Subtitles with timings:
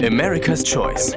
[0.00, 1.16] America's Choice.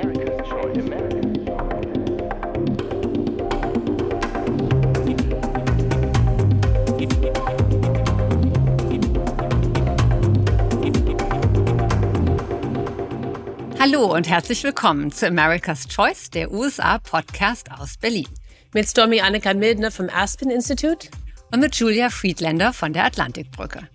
[13.79, 18.27] Hallo und herzlich willkommen zu America's Choice, der USA-Podcast aus Berlin.
[18.73, 21.09] Mit Stormy Annika Mildner vom Aspen Institute
[21.52, 23.88] und mit Julia Friedländer von der Atlantikbrücke.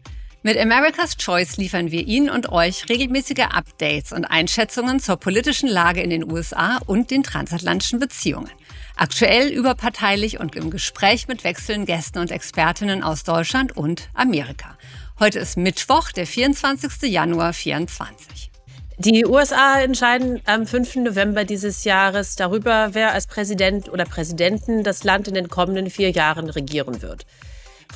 [0.46, 6.00] Mit America's Choice liefern wir Ihnen und euch regelmäßige Updates und Einschätzungen zur politischen Lage
[6.00, 8.52] in den USA und den transatlantischen Beziehungen.
[8.94, 14.78] Aktuell überparteilich und im Gespräch mit wechselnden Gästen und Expertinnen aus Deutschland und Amerika.
[15.18, 17.10] Heute ist Mittwoch, der 24.
[17.10, 18.52] Januar 2024.
[18.98, 20.94] Die USA entscheiden am 5.
[20.94, 26.12] November dieses Jahres darüber, wer als Präsident oder Präsidenten das Land in den kommenden vier
[26.12, 27.26] Jahren regieren wird.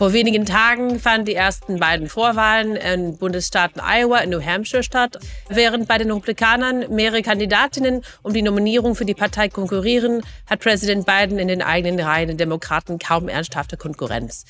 [0.01, 5.19] Vor wenigen Tagen fanden die ersten beiden Vorwahlen in Bundesstaaten Iowa und New Hampshire statt.
[5.51, 11.05] Während bei den Republikanern mehrere Kandidatinnen um die Nominierung für die Partei konkurrieren, hat Präsident
[11.05, 14.47] Biden in den eigenen Reihen der Demokraten kaum ernsthafte Konkurrenz.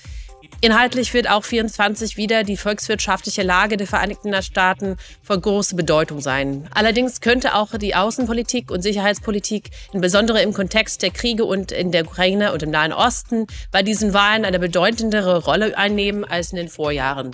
[0.62, 6.68] Inhaltlich wird auch 24 wieder die volkswirtschaftliche Lage der Vereinigten Staaten von großer Bedeutung sein.
[6.74, 12.04] Allerdings könnte auch die Außenpolitik und Sicherheitspolitik, insbesondere im Kontext der Kriege und in der
[12.04, 16.68] Ukraine und im Nahen Osten, bei diesen Wahlen eine bedeutendere Rolle einnehmen als in den
[16.68, 17.30] Vorjahren.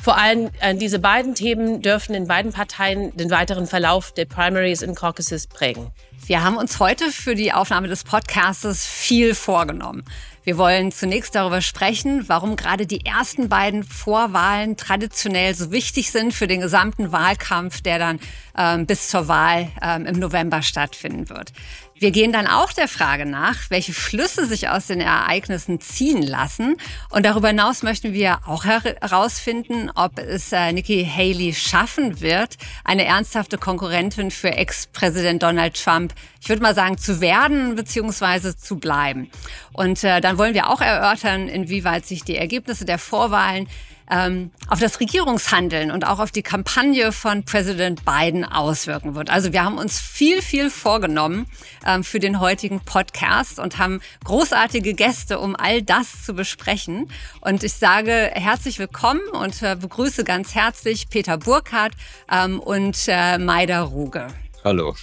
[0.00, 4.84] Vor allem äh, diese beiden Themen dürfen in beiden Parteien den weiteren Verlauf der Primaries
[4.84, 5.90] und Caucuses prägen.
[6.26, 10.04] Wir haben uns heute für die Aufnahme des Podcasts viel vorgenommen.
[10.48, 16.32] Wir wollen zunächst darüber sprechen, warum gerade die ersten beiden Vorwahlen traditionell so wichtig sind
[16.32, 18.18] für den gesamten Wahlkampf, der dann
[18.56, 21.52] ähm, bis zur Wahl ähm, im November stattfinden wird.
[22.00, 26.76] Wir gehen dann auch der Frage nach, welche Schlüsse sich aus den Ereignissen ziehen lassen.
[27.10, 33.04] Und darüber hinaus möchten wir auch herausfinden, ob es äh, Nikki Haley schaffen wird, eine
[33.04, 38.56] ernsthafte Konkurrentin für Ex-Präsident Donald Trump, ich würde mal sagen, zu werden bzw.
[38.56, 39.30] zu bleiben.
[39.72, 43.68] Und äh, dann wollen wir auch erörtern, inwieweit sich die Ergebnisse der Vorwahlen
[44.10, 49.30] ähm, auf das Regierungshandeln und auch auf die Kampagne von Präsident Biden auswirken wird.
[49.30, 51.46] Also wir haben uns viel, viel vorgenommen
[51.86, 57.10] ähm, für den heutigen Podcast und haben großartige Gäste, um all das zu besprechen.
[57.40, 61.94] Und ich sage herzlich willkommen und äh, begrüße ganz herzlich Peter Burkhardt
[62.30, 64.28] ähm, und äh, Maida Ruge.
[64.64, 64.94] Hallo.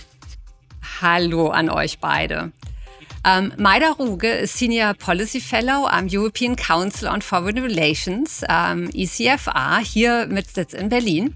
[1.01, 2.51] Hallo an euch beide.
[3.27, 9.79] Ähm, Maida Ruge ist Senior Policy Fellow am European Council on Foreign Relations, ähm, ECFA,
[9.79, 11.35] hier mit Sitz in Berlin.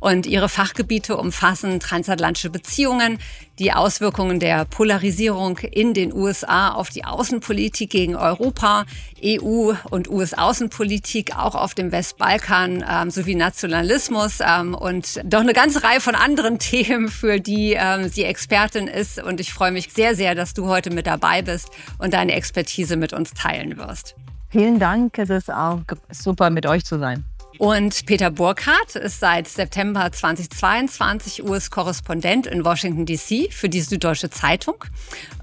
[0.00, 3.18] Und ihre Fachgebiete umfassen transatlantische Beziehungen,
[3.60, 8.86] die Auswirkungen der Polarisierung in den USA auf die Außenpolitik gegen Europa,
[9.22, 15.84] EU und US-Außenpolitik auch auf dem Westbalkan ähm, sowie Nationalismus ähm, und doch eine ganze
[15.84, 19.22] Reihe von anderen Themen, für die ähm, sie Expertin ist.
[19.22, 22.96] Und ich freue mich sehr, sehr, dass du heute mit dabei bist und deine Expertise
[22.96, 24.16] mit uns teilen wirst.
[24.48, 25.18] Vielen Dank.
[25.18, 27.24] Es ist auch super, mit euch zu sein.
[27.60, 33.50] Und Peter Burkhardt ist seit September 2022 US-Korrespondent in Washington, D.C.
[33.50, 34.82] für die Süddeutsche Zeitung.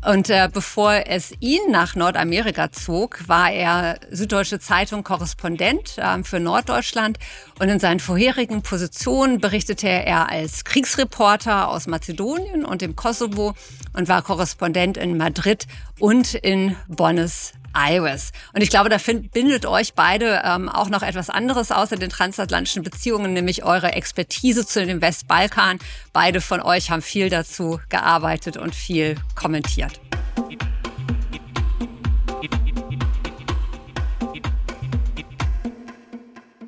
[0.04, 6.40] Und äh, bevor es ihn nach Nordamerika zog, war er Süddeutsche Zeitung Korrespondent äh, für
[6.40, 7.20] Norddeutschland.
[7.60, 13.54] Und in seinen vorherigen Positionen berichtete er als Kriegsreporter aus Mazedonien und dem Kosovo
[13.94, 15.68] und war Korrespondent in Madrid
[16.00, 18.32] und in Buenos Iris.
[18.54, 22.84] Und ich glaube, da bindet euch beide ähm, auch noch etwas anderes außer den transatlantischen
[22.84, 25.80] Beziehungen, nämlich eure Expertise zu dem Westbalkan.
[26.14, 30.00] Beide von euch haben viel dazu gearbeitet und viel kommentiert.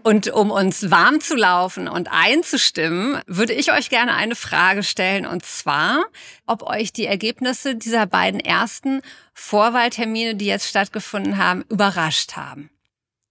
[0.09, 5.27] Und um uns warm zu laufen und einzustimmen, würde ich euch gerne eine Frage stellen,
[5.27, 6.03] und zwar,
[6.47, 9.03] ob euch die Ergebnisse dieser beiden ersten
[9.35, 12.71] Vorwahltermine, die jetzt stattgefunden haben, überrascht haben.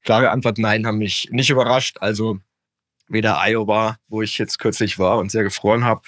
[0.05, 1.97] Klare Antwort, nein, haben mich nicht überrascht.
[1.99, 2.39] Also
[3.09, 6.03] weder Iowa, wo ich jetzt kürzlich war und sehr gefroren habe,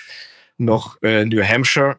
[0.57, 1.99] noch äh, New Hampshire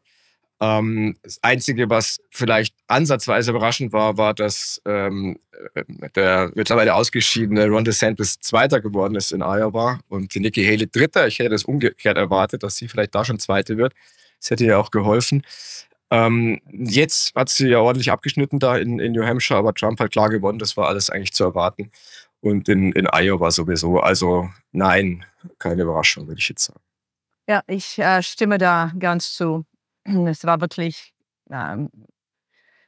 [0.61, 5.39] ähm, das Einzige, was vielleicht ansatzweise überraschend war, war, dass ähm,
[5.73, 5.83] äh,
[6.15, 11.25] der mittlerweile ausgeschiedene Ron DeSantis Zweiter geworden ist in Iowa und die Nikki Haley Dritter.
[11.25, 13.93] Ich hätte das umgekehrt erwartet, dass sie vielleicht da schon Zweite wird.
[14.39, 15.43] Das hätte ja auch geholfen.
[16.11, 20.11] Ähm, jetzt hat sie ja ordentlich abgeschnitten da in, in New Hampshire, aber Trump hat
[20.11, 20.59] klar gewonnen.
[20.59, 21.91] Das war alles eigentlich zu erwarten.
[22.39, 23.99] Und in, in Iowa sowieso.
[23.99, 25.25] Also nein,
[25.57, 26.81] keine Überraschung, würde ich jetzt sagen.
[27.47, 29.65] Ja, ich äh, stimme da ganz zu.
[30.05, 31.13] Es war wirklich
[31.49, 31.89] ähm,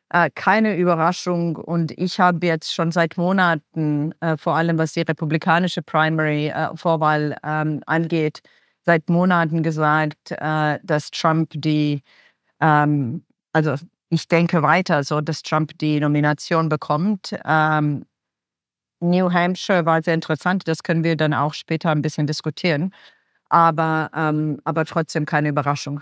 [0.09, 5.01] äh, keine Überraschung und ich habe jetzt schon seit Monaten, äh, vor allem was die
[5.01, 8.41] republikanische Primary-Vorwahl äh, ähm, angeht,
[8.85, 12.03] seit Monaten gesagt, äh, dass Trump die,
[12.61, 13.75] ähm, also
[14.09, 17.35] ich denke weiter, so dass Trump die Nomination bekommt.
[17.45, 18.05] Ähm,
[19.01, 22.93] New Hampshire war sehr interessant, das können wir dann auch später ein bisschen diskutieren,
[23.49, 26.01] aber, ähm, aber trotzdem keine Überraschung.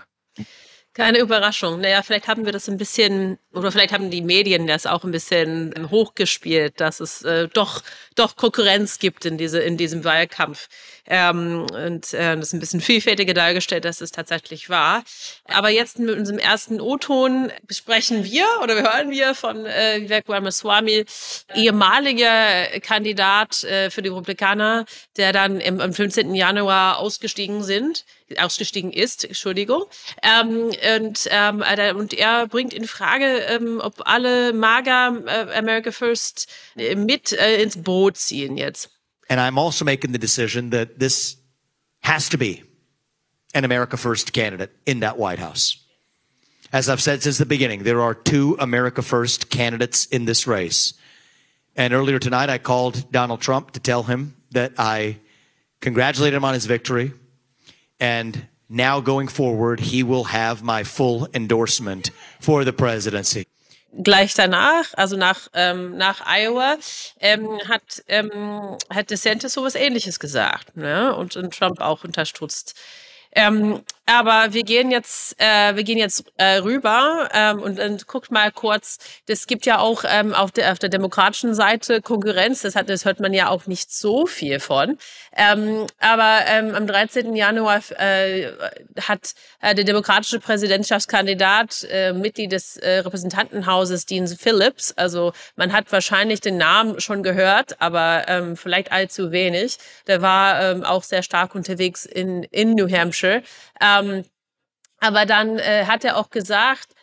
[0.94, 1.80] Keine Überraschung.
[1.80, 5.10] Naja, vielleicht haben wir das ein bisschen, oder vielleicht haben die Medien das auch ein
[5.10, 7.82] bisschen hochgespielt, dass es äh, doch,
[8.14, 10.68] doch Konkurrenz gibt in, diese, in diesem Wahlkampf.
[11.06, 15.02] Ähm, und äh, das ist ein bisschen vielfältiger dargestellt, dass es tatsächlich war.
[15.48, 21.06] Aber jetzt mit unserem ersten O-Ton besprechen wir oder hören wir von äh, Vivek Ramaswamy,
[21.54, 24.84] ehemaliger Kandidat äh, für die Republikaner,
[25.16, 26.34] der dann im, am 15.
[26.34, 28.04] Januar ausgestiegen sind
[28.38, 29.84] ausgestiegen ist, Entschuldigung.
[30.22, 31.64] Ähm, und, ähm,
[31.96, 37.62] und er bringt in Frage, ähm, ob alle MAGA äh, America First äh, mit äh,
[37.62, 38.90] ins Boot ziehen jetzt.
[39.28, 41.38] And I'm also making the decision that this
[42.02, 42.62] has to be
[43.54, 45.78] an America First candidate in that White House.
[46.72, 50.94] As I've said since the beginning, there are two America First candidates in this race.
[51.76, 55.18] And earlier tonight, I called Donald Trump to tell him that I
[55.80, 57.12] congratulated him on his victory
[58.02, 62.10] And now going forward, he will have my full endorsement
[62.40, 63.46] for the presidency.
[64.02, 66.78] Gleich danach, also nach, ähm, nach Iowa,
[67.20, 71.14] ähm, hat, ähm, hat DeSantis sowas ähnliches gesagt ne?
[71.14, 72.74] und, und Trump auch unterstützt.
[73.36, 78.32] Ähm, aber wir gehen jetzt, äh, wir gehen jetzt äh, rüber ähm, und, und guckt
[78.32, 78.98] mal kurz.
[79.28, 82.62] Es gibt ja auch ähm, auf, der, auf der demokratischen Seite Konkurrenz.
[82.62, 84.98] Das, hat, das hört man ja auch nicht so viel von.
[85.36, 87.36] Ähm, aber ähm, am 13.
[87.36, 88.50] Januar äh,
[89.00, 95.90] hat äh, der demokratische Präsidentschaftskandidat, äh, Mitglied des äh, Repräsentantenhauses, Dean Phillips, also man hat
[95.92, 99.78] wahrscheinlich den Namen schon gehört, aber ähm, vielleicht allzu wenig.
[100.08, 103.42] Der war ähm, auch sehr stark unterwegs in, in New Hampshire.
[104.00, 104.24] Ähm,
[105.00, 106.94] aber dann äh, hat er auch gesagt,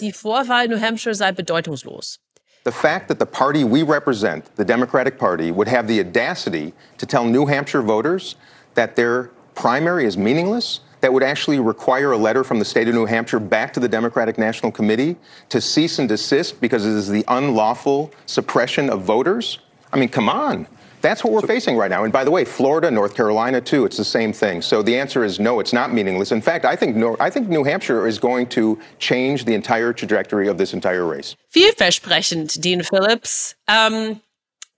[0.00, 2.18] die Vorwahl New Hampshire sei bedeutungslos.
[2.64, 7.06] The fact that the party we represent, the Democratic Party, would have the audacity to
[7.06, 8.36] tell New Hampshire voters
[8.74, 12.94] that their primary is meaningless, that would actually require a letter from the state of
[12.94, 15.16] New Hampshire back to the Democratic National Committee
[15.50, 19.58] to cease and desist because it is the unlawful suppression of voters?
[19.92, 20.66] I mean, come on.
[21.04, 22.04] That's what we're so, facing right now.
[22.04, 24.62] And by the way, Florida, North Carolina, too, it's the same thing.
[24.62, 26.32] So the answer is no, it's not meaningless.
[26.32, 30.48] In fact, I think, I think New Hampshire is going to change the entire trajectory
[30.48, 31.36] of this entire race.
[31.54, 33.54] Vielversprechend, Dean Phillips.
[33.68, 34.22] Um,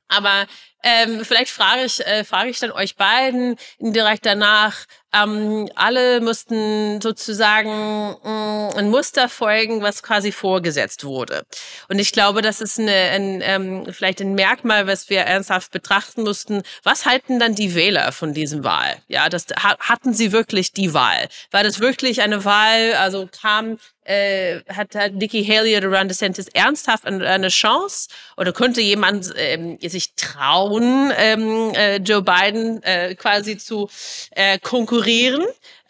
[0.08, 0.46] aber
[0.82, 7.00] ähm, vielleicht frage ich, äh, frage ich dann euch beiden direkt danach, ähm, alle mussten
[7.00, 11.44] sozusagen mh, mm, ein Muster folgen, was quasi vorgesetzt wurde.
[11.88, 16.22] Und ich glaube, das ist eine, ein, ähm, vielleicht ein Merkmal, was wir ernsthaft betrachten
[16.22, 16.62] mussten.
[16.82, 18.96] Was halten dann die Wähler von diesem Wahl?
[19.08, 21.28] Ja, das hatten sie wirklich die Wahl?
[21.50, 22.94] War das wirklich eine Wahl?
[22.94, 28.08] Also kam äh, hat, hat Nikki Haley oder Ron DeSantis ernsthaft eine, eine Chance?
[28.36, 33.88] Oder könnte jemand ähm, sich trauen, ähm, äh, Joe Biden äh, quasi zu
[34.30, 34.95] äh, konkurrieren?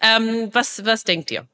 [0.00, 1.46] Ähm, was, was denkt ihr?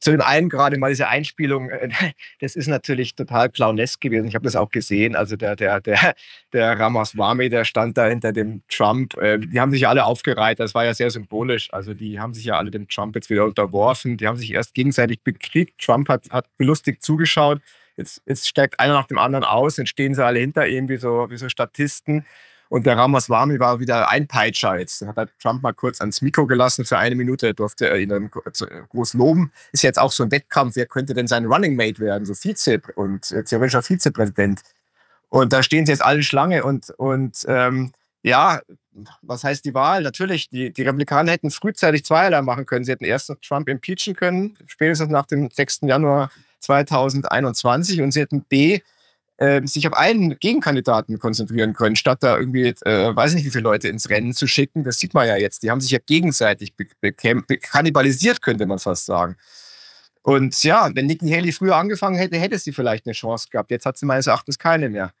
[0.00, 1.90] Zu dem einen gerade mal diese Einspielung, äh,
[2.40, 4.28] das ist natürlich total clownesk gewesen.
[4.28, 5.14] Ich habe das auch gesehen.
[5.14, 6.14] Also der, der, der,
[6.54, 9.16] der Ramaswamy, der stand da hinter dem Trump.
[9.18, 10.58] Äh, die haben sich alle aufgereiht.
[10.58, 11.70] Das war ja sehr symbolisch.
[11.72, 14.16] Also die haben sich ja alle dem Trump jetzt wieder unterworfen.
[14.16, 15.78] Die haben sich erst gegenseitig bekriegt.
[15.78, 17.60] Trump hat, hat belustigt zugeschaut.
[17.96, 19.76] Jetzt, jetzt steigt einer nach dem anderen aus.
[19.76, 22.24] Jetzt stehen sie alle hinter ihm wie so, wie so Statisten.
[22.70, 24.78] Und der Ramaswamy war wieder ein Peitscher.
[24.78, 28.08] Jetzt hat er Trump mal kurz ans Mikro gelassen für eine Minute, durfte er ihn
[28.10, 29.50] dann groß loben.
[29.72, 32.80] Ist jetzt auch so ein Wettkampf, wer könnte denn sein Running Mate werden, so Vize
[32.94, 34.60] und äh, theoretischer Vizepräsident.
[35.30, 37.90] Und da stehen sie jetzt alle Schlange und, und ähm,
[38.22, 38.60] ja,
[39.20, 40.02] was heißt die Wahl?
[40.02, 42.84] Natürlich, die, die Republikaner hätten frühzeitig zweierlei machen können.
[42.84, 45.80] Sie hätten erst Trump impeachen können, spätestens nach dem 6.
[45.82, 48.80] Januar 2021 und sie hätten B
[49.40, 53.64] äh, sich auf einen Gegenkandidaten konzentrieren können, statt da irgendwie, äh, weiß nicht, wie viele
[53.64, 54.84] Leute ins Rennen zu schicken.
[54.84, 55.62] Das sieht man ja jetzt.
[55.62, 56.74] Die haben sich ja gegenseitig
[57.62, 59.36] kannibalisiert, könnte man fast sagen.
[60.22, 63.70] Und ja, wenn Nikki Haley früher angefangen hätte, hätte sie vielleicht eine Chance gehabt.
[63.70, 65.12] Jetzt hat sie meines Erachtens keine mehr.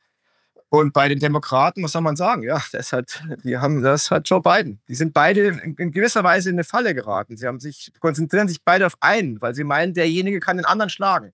[0.68, 2.42] Und bei den Demokraten, was soll man sagen?
[2.42, 4.80] Ja, das hat, die haben, das hat Joe Biden.
[4.86, 7.38] Die sind beide in, in gewisser Weise in eine Falle geraten.
[7.38, 10.90] Sie haben sich, konzentrieren sich beide auf einen, weil sie meinen, derjenige kann den anderen
[10.90, 11.32] schlagen.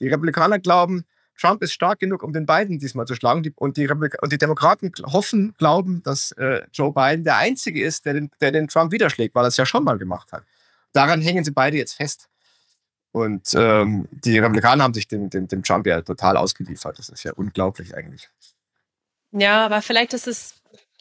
[0.00, 1.04] Die Republikaner glauben,
[1.38, 3.38] Trump ist stark genug, um den Biden diesmal zu schlagen.
[3.56, 8.14] Und die, und die Demokraten hoffen, glauben, dass äh, Joe Biden der Einzige ist, der
[8.14, 10.44] den, der den Trump widerschlägt, weil er es ja schon mal gemacht hat.
[10.92, 12.28] Daran hängen sie beide jetzt fest.
[13.12, 16.98] Und ähm, die Republikaner haben sich dem, dem, dem Trump ja total ausgeliefert.
[16.98, 18.28] Das ist ja unglaublich eigentlich.
[19.32, 20.54] Ja, aber vielleicht ist es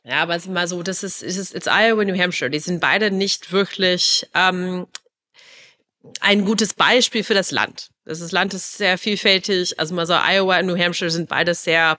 [0.03, 2.49] Ja, aber mal so, das ist, ist it's Iowa, New Hampshire.
[2.49, 4.87] Die sind beide nicht wirklich ähm,
[6.21, 7.89] ein gutes Beispiel für das Land.
[8.07, 9.79] Das Land ist sehr vielfältig.
[9.79, 11.97] Also mal so Iowa und New Hampshire sind beides sehr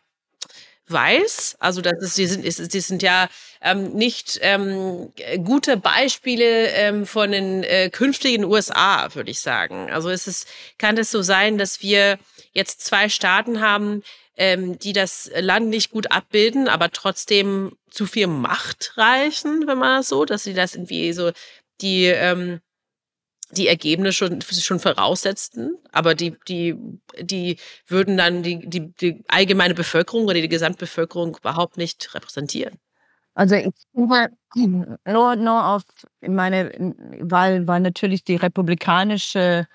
[0.86, 1.56] weiß.
[1.60, 3.28] Also das ist, die sind, ist, die sind ja
[3.60, 5.12] ähm, nicht ähm,
[5.44, 9.90] gute Beispiele ähm, von den äh, künftigen USA, würde ich sagen.
[9.90, 10.48] Also es ist,
[10.78, 12.18] kann es so sein, dass wir
[12.52, 14.02] jetzt zwei Staaten haben,
[14.36, 19.98] ähm, die das Land nicht gut abbilden, aber trotzdem zu viel Macht reichen, wenn man
[19.98, 21.32] das so, dass sie das irgendwie so
[21.80, 22.60] die ähm,
[23.52, 26.76] die Ergebnisse schon, schon voraussetzten, aber die, die,
[27.20, 32.78] die würden dann die, die, die allgemeine Bevölkerung oder die Gesamtbevölkerung überhaupt nicht repräsentieren.
[33.34, 33.70] Also ich
[34.54, 35.82] nur, nur auf
[36.20, 39.66] meine, weil, weil natürlich die republikanische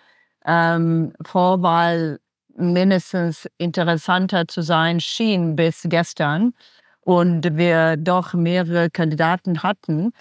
[0.46, 2.20] ähm, Vorwahl
[2.56, 6.54] mindestens interessanter zu sein schien bis gestern
[7.02, 10.12] und wir doch mehrere Kandidaten hatten.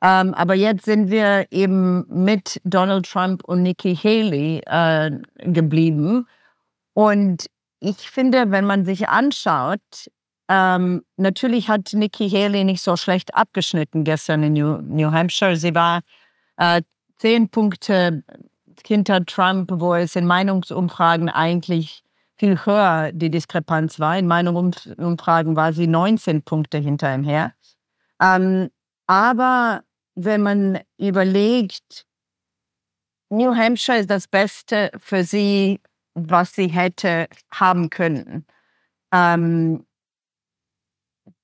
[0.00, 6.26] Ähm, aber jetzt sind wir eben mit Donald Trump und Nikki Haley äh, geblieben.
[6.94, 7.46] Und
[7.80, 9.80] ich finde, wenn man sich anschaut,
[10.48, 15.56] ähm, natürlich hat Nikki Haley nicht so schlecht abgeschnitten gestern in New, New Hampshire.
[15.56, 16.00] Sie war
[16.56, 16.82] äh,
[17.18, 18.22] zehn Punkte
[18.86, 22.02] hinter Trump, wo es in Meinungsumfragen eigentlich
[22.36, 24.16] viel höher die Diskrepanz war.
[24.16, 27.52] In Meinungsumfragen war sie 19 Punkte hinter ihm her.
[28.22, 28.70] Ähm,
[29.06, 29.82] aber
[30.20, 32.04] wenn man überlegt,
[33.30, 35.80] New Hampshire ist das Beste für sie,
[36.14, 38.44] was sie hätte haben können.
[39.12, 39.86] Ähm,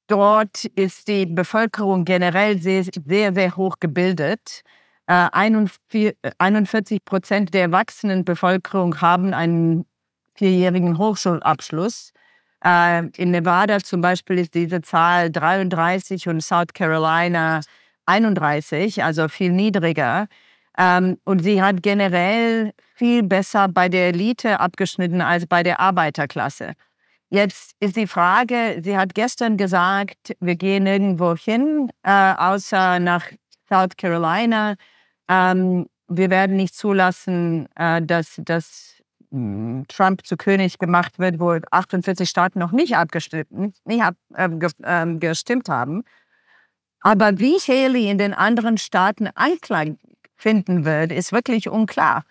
[0.09, 4.62] dort ist die Bevölkerung generell sehr, sehr, sehr hoch gebildet.
[5.07, 9.87] Äh, 41 Prozent der erwachsenen Bevölkerung haben einen
[10.35, 12.12] vierjährigen Hochschulabschluss.
[12.64, 17.61] Äh, in Nevada zum Beispiel ist diese Zahl 33 und South Carolina
[18.06, 20.26] 31, also viel niedriger.
[20.76, 26.75] Ähm, und sie hat generell viel besser bei der Elite abgeschnitten als bei der Arbeiterklasse.
[27.30, 33.26] Jetzt ist die Frage, sie hat gestern gesagt, wir gehen irgendwo hin, äh, außer nach
[33.68, 34.76] South Carolina.
[35.28, 41.58] Ähm, wir werden nicht zulassen, äh, dass, dass hm, Trump zu König gemacht wird, wo
[41.70, 46.04] 48 Staaten noch nicht abgestimmt, nicht ab, äh, gestimmt haben.
[47.04, 49.99] Aber wie Haley in den anderen Staaten Anklang
[50.37, 52.25] finden wird, ist wirklich unklar.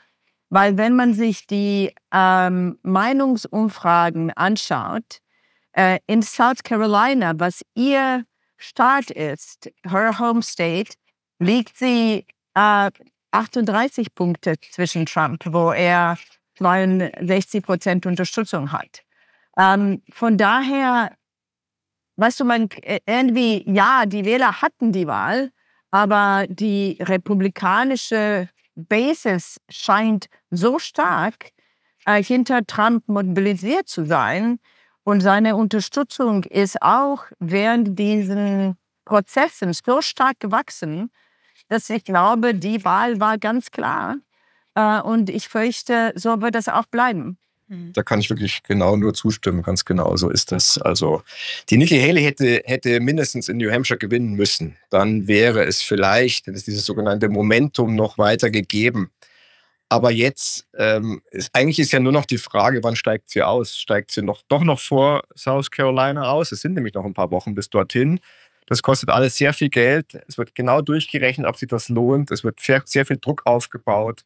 [0.50, 5.20] Weil wenn man sich die ähm, Meinungsumfragen anschaut,
[5.74, 8.26] äh, in South Carolina, was ihr
[8.58, 10.96] Staat ist, her Home State,
[11.38, 12.26] liegt sie
[12.56, 12.92] äh,
[13.30, 16.18] 38 Punkte zwischen Trump, wo er
[16.58, 19.04] 62 Prozent Unterstützung hat.
[19.56, 21.12] Ähm, von daher
[22.18, 25.52] weißt du, man äh, irgendwie, ja, die Wähler hatten die Wahl,
[25.92, 31.52] aber die republikanische Basis scheint so stark
[32.06, 34.60] äh, hinter Trump mobilisiert zu sein.
[35.04, 41.12] Und seine Unterstützung ist auch während diesen Prozessen so stark gewachsen,
[41.68, 44.16] dass ich glaube, die Wahl war ganz klar.
[44.76, 47.38] Äh, und ich fürchte, so wird es auch bleiben.
[47.94, 50.78] Da kann ich wirklich genau nur zustimmen, ganz genau so ist das.
[50.78, 51.24] Also
[51.70, 54.78] die Nikki Haley hätte, hätte mindestens in New Hampshire gewinnen müssen.
[54.90, 59.12] Dann wäre es vielleicht, hätte es dieses sogenannte Momentum noch weiter gegeben.
[59.90, 63.78] Aber jetzt, ähm, ist, eigentlich ist ja nur noch die Frage, wann steigt sie aus?
[63.78, 66.52] Steigt sie noch, doch noch vor South Carolina aus?
[66.52, 68.20] Es sind nämlich noch ein paar Wochen bis dorthin.
[68.66, 70.20] Das kostet alles sehr viel Geld.
[70.28, 72.32] Es wird genau durchgerechnet, ob sich das lohnt.
[72.32, 74.24] Es wird sehr viel Druck aufgebaut.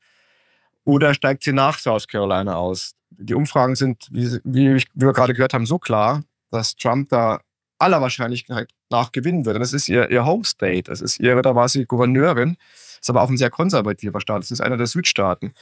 [0.87, 2.93] Oder steigt sie nach South Carolina aus?
[3.09, 7.41] Die Umfragen sind, wie, wie, wir gerade gehört haben, so klar, dass Trump da
[7.77, 9.57] aller Wahrscheinlichkeit nach gewinnen wird.
[9.57, 10.83] Und das ist ihr, ihr Home State.
[10.83, 12.55] Das ist ihre, da war sie Gouverneurin.
[13.01, 14.43] Ist aber auch ein sehr konservativer Staat.
[14.43, 15.53] Das ist einer der Südstaaten.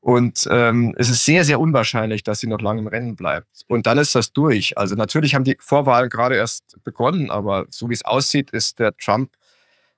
[0.00, 3.62] Und ähm, es ist sehr, sehr unwahrscheinlich, dass sie noch lange im Rennen bleibt.
[3.68, 4.76] Und dann ist das durch.
[4.76, 8.96] Also natürlich haben die Vorwahlen gerade erst begonnen, aber so wie es aussieht, ist der
[8.96, 9.30] Trump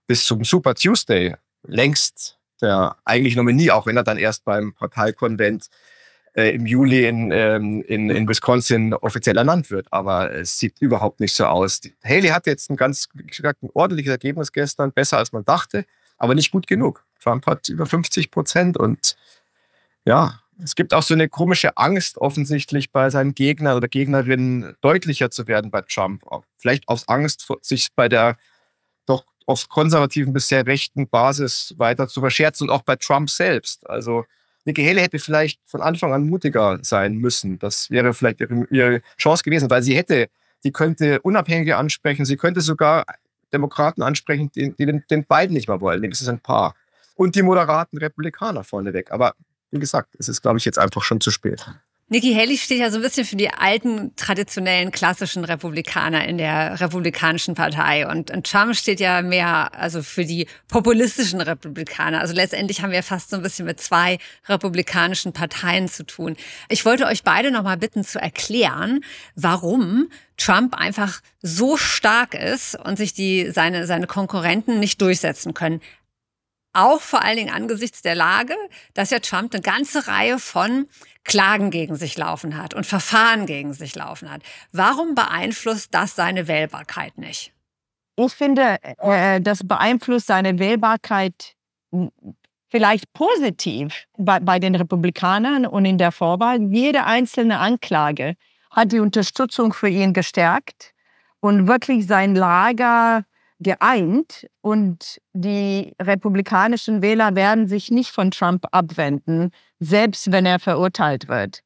[0.06, 5.68] bis zum Super Tuesday längst der eigentlich Nominee, auch wenn er dann erst beim Parteikonvent
[6.34, 9.86] äh, im Juli in, ähm, in, in Wisconsin offiziell ernannt wird.
[9.90, 11.80] Aber es sieht überhaupt nicht so aus.
[12.04, 15.84] Haley hat jetzt ein ganz ein ordentliches Ergebnis gestern, besser als man dachte,
[16.16, 17.04] aber nicht gut genug.
[17.20, 19.16] Trump hat über 50 Prozent und
[20.04, 25.30] ja, es gibt auch so eine komische Angst offensichtlich bei seinen Gegnern oder Gegnerinnen deutlicher
[25.30, 26.24] zu werden bei Trump.
[26.56, 28.36] Vielleicht aus Angst, sich bei der
[29.48, 33.88] auf konservativen bis sehr rechten Basis weiter zu verscherzen und auch bei Trump selbst.
[33.88, 34.26] Also
[34.66, 37.58] Nikki Haley hätte vielleicht von Anfang an mutiger sein müssen.
[37.58, 40.28] Das wäre vielleicht ihre, Chance gewesen, weil sie hätte,
[40.60, 43.06] sie könnte Unabhängige ansprechen, sie könnte sogar
[43.50, 46.02] Demokraten ansprechen, die, die den, den beiden nicht mal wollen.
[46.10, 46.74] Das ist ein Paar.
[47.14, 49.10] Und die moderaten Republikaner vorneweg.
[49.10, 49.34] Aber
[49.70, 51.66] wie gesagt, es ist, glaube ich, jetzt einfach schon zu spät.
[52.10, 56.80] Nikki Haley steht ja so ein bisschen für die alten, traditionellen, klassischen Republikaner in der
[56.80, 58.08] Republikanischen Partei.
[58.08, 62.20] Und, und Trump steht ja mehr also für die populistischen Republikaner.
[62.20, 64.16] Also letztendlich haben wir fast so ein bisschen mit zwei
[64.48, 66.36] republikanischen Parteien zu tun.
[66.70, 72.96] Ich wollte euch beide nochmal bitten zu erklären, warum Trump einfach so stark ist und
[72.96, 75.82] sich die, seine, seine Konkurrenten nicht durchsetzen können.
[76.72, 78.54] Auch vor allen Dingen angesichts der Lage,
[78.94, 80.86] dass ja Trump eine ganze Reihe von
[81.24, 84.42] Klagen gegen sich laufen hat und Verfahren gegen sich laufen hat.
[84.72, 87.52] Warum beeinflusst das seine Wählbarkeit nicht?
[88.16, 91.54] Ich finde, äh, das beeinflusst seine Wählbarkeit
[92.68, 96.60] vielleicht positiv bei, bei den Republikanern und in der Vorwahl.
[96.72, 98.34] Jede einzelne Anklage
[98.70, 100.92] hat die Unterstützung für ihn gestärkt
[101.40, 103.24] und wirklich sein Lager
[103.60, 109.50] geeint und die republikanischen Wähler werden sich nicht von Trump abwenden,
[109.80, 111.62] selbst wenn er verurteilt wird.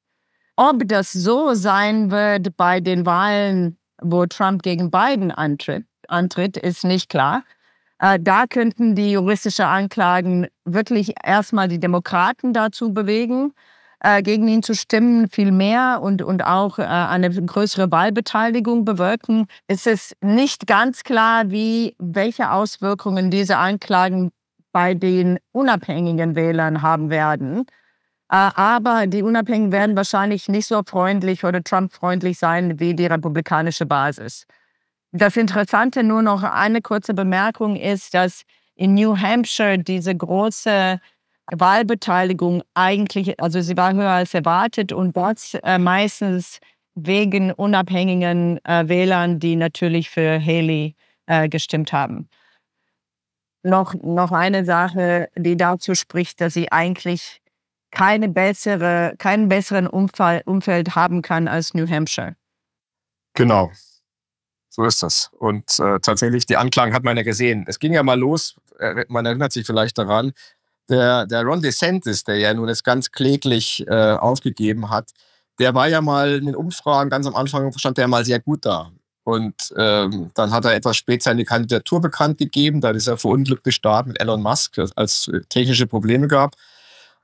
[0.57, 6.85] Ob das so sein wird bei den Wahlen, wo Trump gegen Biden antritt, antritt ist
[6.85, 7.45] nicht klar.
[7.99, 13.53] Äh, da könnten die juristischen Anklagen wirklich erstmal die Demokraten dazu bewegen,
[14.03, 19.47] äh, gegen ihn zu stimmen, viel mehr und, und auch äh, eine größere Wahlbeteiligung bewirken,
[19.69, 24.33] ist es nicht ganz klar, wie, welche Auswirkungen diese Anklagen
[24.73, 27.61] bei den unabhängigen Wählern haben werden.
[28.29, 33.87] Äh, aber die Unabhängigen werden wahrscheinlich nicht so freundlich oder Trump-freundlich sein wie die republikanische
[33.87, 34.47] Basis.
[35.13, 38.43] Das Interessante nur noch eine kurze Bemerkung ist, dass
[38.75, 40.99] in New Hampshire diese große
[41.53, 46.59] Wahlbeteiligung eigentlich, also sie war höher als erwartet und dort äh, meistens
[46.95, 50.95] wegen unabhängigen äh, Wählern, die natürlich für Haley
[51.27, 52.29] äh, gestimmt haben.
[53.63, 57.41] Noch, noch eine Sache, die dazu spricht, dass sie eigentlich
[57.93, 62.35] keine bessere, keinen besseren Umfall, Umfeld haben kann als New Hampshire.
[63.35, 63.71] Genau.
[64.69, 65.31] So ist das.
[65.38, 67.67] Und äh, tatsächlich, die Anklagen hat man ja gesehen.
[67.69, 70.33] Es ging ja mal los, äh, man erinnert sich vielleicht daran,
[70.88, 75.11] der, der Ron DeSantis, der ja nun das ganz kläglich äh, aufgegeben hat,
[75.59, 78.64] der war ja mal in den Umfragen ganz am Anfang stand der mal sehr gut
[78.64, 78.90] da.
[79.25, 82.81] Und ähm, dann hat er etwas spät seine Kandidatur bekannt gegeben.
[82.81, 86.57] Da ist er verunglückt gestartet mit Elon Musk, als es technische Probleme gab,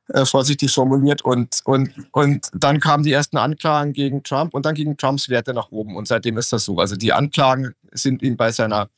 [0.08, 1.22] äh, vorsichtig formuliert.
[1.22, 5.52] Und, und, und dann kamen die ersten Anklagen gegen Trump und dann gingen Trumps Werte
[5.52, 5.96] nach oben.
[5.96, 6.78] Und seitdem ist das so.
[6.78, 8.88] Also die Anklagen sind ihm bei seiner,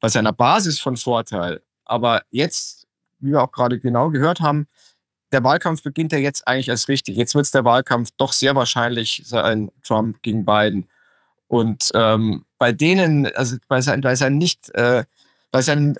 [0.00, 1.60] bei seiner Basis von Vorteil.
[1.84, 2.87] Aber jetzt
[3.20, 4.66] wie wir auch gerade genau gehört haben,
[5.32, 7.16] der Wahlkampf beginnt ja jetzt eigentlich erst richtig.
[7.16, 10.88] Jetzt wird es der Wahlkampf doch sehr wahrscheinlich sein, Trump gegen Biden.
[11.46, 15.04] Und ähm, bei denen, also bei seinen, bei seinen nicht, äh,
[15.50, 15.98] bei seinen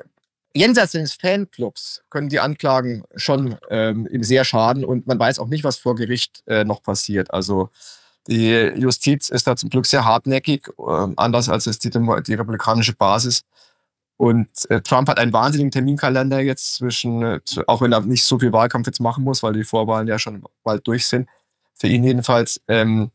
[0.54, 5.48] jenseits des Fanclubs können die Anklagen schon ähm, ihm sehr schaden und man weiß auch
[5.48, 7.32] nicht, was vor Gericht äh, noch passiert.
[7.32, 7.70] Also
[8.26, 12.94] die Justiz ist da zum Glück sehr hartnäckig, äh, anders als es die, die republikanische
[12.94, 13.42] Basis.
[14.18, 18.38] Und äh, Trump hat einen wahnsinnigen Terminkalender jetzt zwischen, äh, auch wenn er nicht so
[18.38, 21.28] viel Wahlkampf jetzt machen muss, weil die Vorwahlen ja schon bald durch sind,
[21.74, 22.60] für ihn jedenfalls.
[22.66, 23.12] Ähm,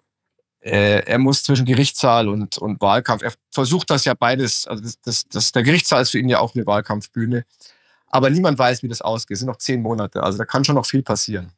[0.61, 3.21] äh, er muss zwischen Gerichtssaal und, und Wahlkampf.
[3.21, 4.65] Er versucht das ja beides.
[4.65, 7.43] Also das, das, das, der Gerichtssaal ist für ihn ja auch eine Wahlkampfbühne.
[8.07, 9.35] Aber niemand weiß, wie das ausgeht.
[9.35, 10.23] Es sind noch zehn Monate.
[10.23, 11.51] Also da kann schon noch viel passieren.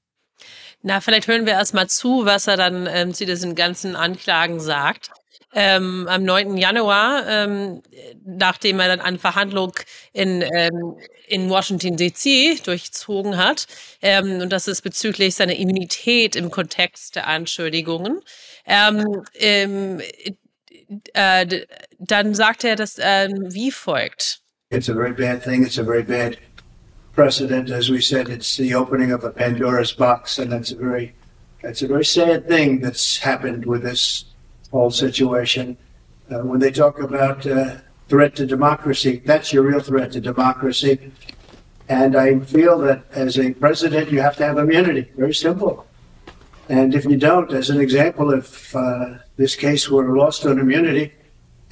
[0.88, 4.60] Na, vielleicht hören wir erst mal zu, was er dann ähm, zu diesen ganzen Anklagen
[4.60, 5.10] sagt
[5.52, 6.58] ähm, am 9.
[6.58, 7.82] Januar, ähm,
[8.24, 9.74] nachdem er dann eine Verhandlung
[10.14, 10.96] in, ähm,
[11.28, 13.66] in Washington DC durchzogen hat.
[14.00, 18.22] Ähm, und das ist bezüglich seiner Immunität im Kontext der Anschuldigungen.
[18.68, 20.02] Ähm, ähm,
[21.14, 21.66] äh,
[21.98, 24.42] dann sagt er das wie folgt.
[24.70, 25.66] It's a very bad thing.
[25.66, 26.38] It's a very bad
[27.16, 27.70] precedent.
[27.70, 31.16] As we said, it's the opening of a Pandora's box, and that's a very,
[31.64, 34.26] that's a very sad thing that's happened with this
[34.72, 35.78] whole situation.
[36.30, 37.78] Uh, when they talk about uh,
[38.10, 41.12] threat to democracy, that's your real threat to democracy.
[41.88, 45.10] And I feel that as a president, you have to have immunity.
[45.16, 45.88] Very simple.
[46.68, 51.14] And if you don't, as an example, if uh, this case were lost on immunity,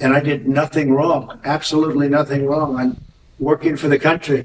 [0.00, 2.96] and I did nothing wrong, absolutely nothing wrong, I'm
[3.38, 4.44] working for the country.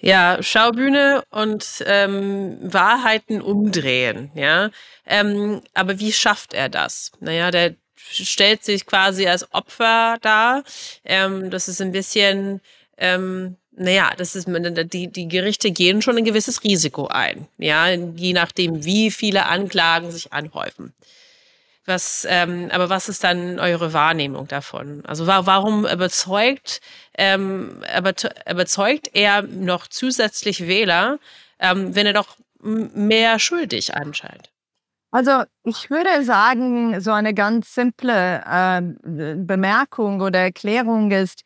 [0.00, 4.70] Ja, Schaubühne und ähm, Wahrheiten umdrehen, ja.
[5.06, 7.12] Ähm, aber wie schafft er das?
[7.20, 10.64] Naja, der stellt sich quasi als Opfer dar.
[11.04, 12.60] Ähm, das ist ein bisschen,
[12.96, 18.32] ähm, naja, das ist, die, die Gerichte gehen schon ein gewisses Risiko ein, ja, je
[18.32, 20.94] nachdem, wie viele Anklagen sich anhäufen.
[21.86, 25.02] Was, ähm, aber was ist dann eure Wahrnehmung davon?
[25.06, 26.80] Also wa warum überzeugt,
[27.16, 27.82] ähm,
[28.48, 31.18] überzeugt er noch zusätzlich Wähler,
[31.58, 34.50] ähm, wenn er doch mehr schuldig anscheinend?
[35.10, 38.82] Also ich würde sagen, so eine ganz simple äh,
[39.36, 41.42] Bemerkung oder Erklärung ist,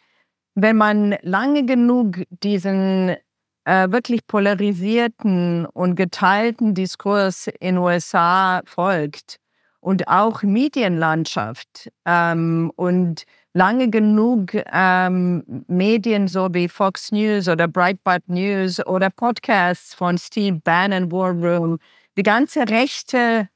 [0.55, 3.17] wenn man lange genug diesen
[3.65, 9.39] äh, wirklich polarisierten und geteilten Diskurs in USA folgt
[9.85, 18.27] und auch Medienlandschaft ähm, und lange genug ähm, Medien so wie Fox News oder Breitbart
[18.27, 21.79] News oder Podcasts von Steve Bannon, War Room,
[22.17, 23.51] die ganze rechte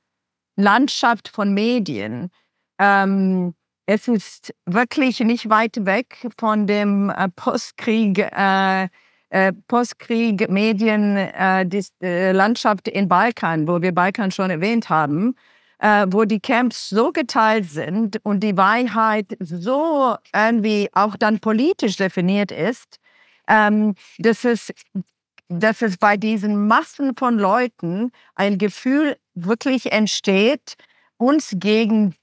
[0.57, 2.31] Landschaft von Medien.
[2.79, 3.55] Ähm,
[3.87, 8.89] es ist wirklich nicht weit weg von dem äh, Postkrieg, äh,
[9.31, 11.67] äh, Postkrieg Medien, äh,
[12.03, 15.35] äh, Landschaft in Balkan, wo wir Balkan schon erwähnt haben,
[15.79, 21.97] äh, wo die Camps so geteilt sind und die Wahrheit so irgendwie auch dann politisch
[21.97, 22.99] definiert ist,
[23.49, 24.73] ähm, dass es
[25.49, 30.75] dass es bei diesen Massen von Leuten ein Gefühl wirklich entsteht,
[31.17, 32.15] uns gegen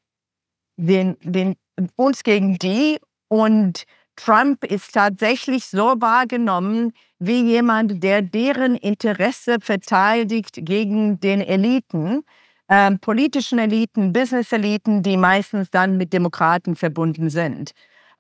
[0.77, 1.55] den, den,
[1.95, 2.99] uns gegen die.
[3.27, 12.23] Und Trump ist tatsächlich so wahrgenommen wie jemand, der deren Interesse verteidigt gegen den Eliten,
[12.67, 17.71] äh, politischen Eliten, Business-Eliten, die meistens dann mit Demokraten verbunden sind.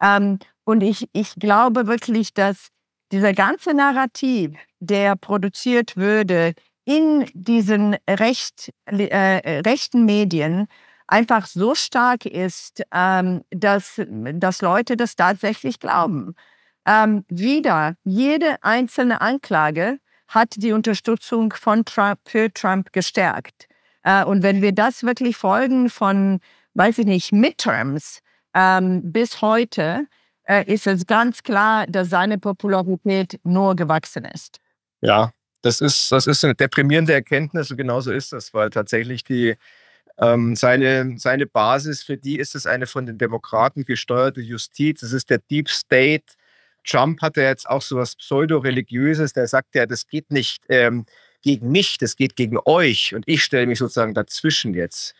[0.01, 2.69] Ähm, und ich, ich glaube wirklich, dass
[3.11, 6.53] dieser ganze Narrativ, der produziert würde
[6.85, 10.67] in diesen recht, äh, rechten Medien,
[11.07, 16.35] einfach so stark ist, ähm, dass, dass Leute das tatsächlich glauben.
[16.85, 23.67] Ähm, wieder, jede einzelne Anklage hat die Unterstützung von Trump für Trump gestärkt.
[24.05, 26.39] Äh, und wenn wir das wirklich folgen von,
[26.75, 28.19] weiß ich nicht, Midterms
[28.53, 30.07] ähm, bis heute,
[30.47, 34.59] äh, ist es ganz klar, dass seine Popularität nur gewachsen ist.
[35.01, 35.31] Ja,
[35.63, 39.55] das ist, das ist eine deprimierende Erkenntnis und genauso ist das, weil tatsächlich die,
[40.19, 45.13] ähm, seine, seine Basis, für die ist es eine von den Demokraten gesteuerte Justiz, es
[45.13, 46.25] ist der Deep State.
[46.87, 51.07] Trump hatte jetzt auch so was Pseudo-Religiöses, der sagt ja, das geht nicht ähm,
[51.45, 55.13] gegen mich, das geht gegen euch und ich stelle mich sozusagen dazwischen jetzt.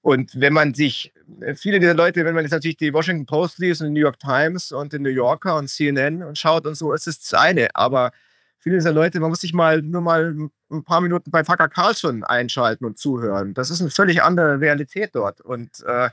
[0.00, 3.58] Und wenn man sich, äh, viele dieser Leute, wenn man jetzt natürlich die Washington Post
[3.58, 6.76] liest und die New York Times und den New Yorker und CNN und schaut und
[6.76, 7.74] so, es ist das eine.
[7.74, 8.12] Aber
[8.60, 10.36] viele dieser Leute, man muss sich mal nur mal
[10.70, 13.52] ein paar Minuten bei Tucker Carlson einschalten und zuhören.
[13.52, 15.40] Das ist eine völlig andere Realität dort.
[15.40, 16.10] Und, äh,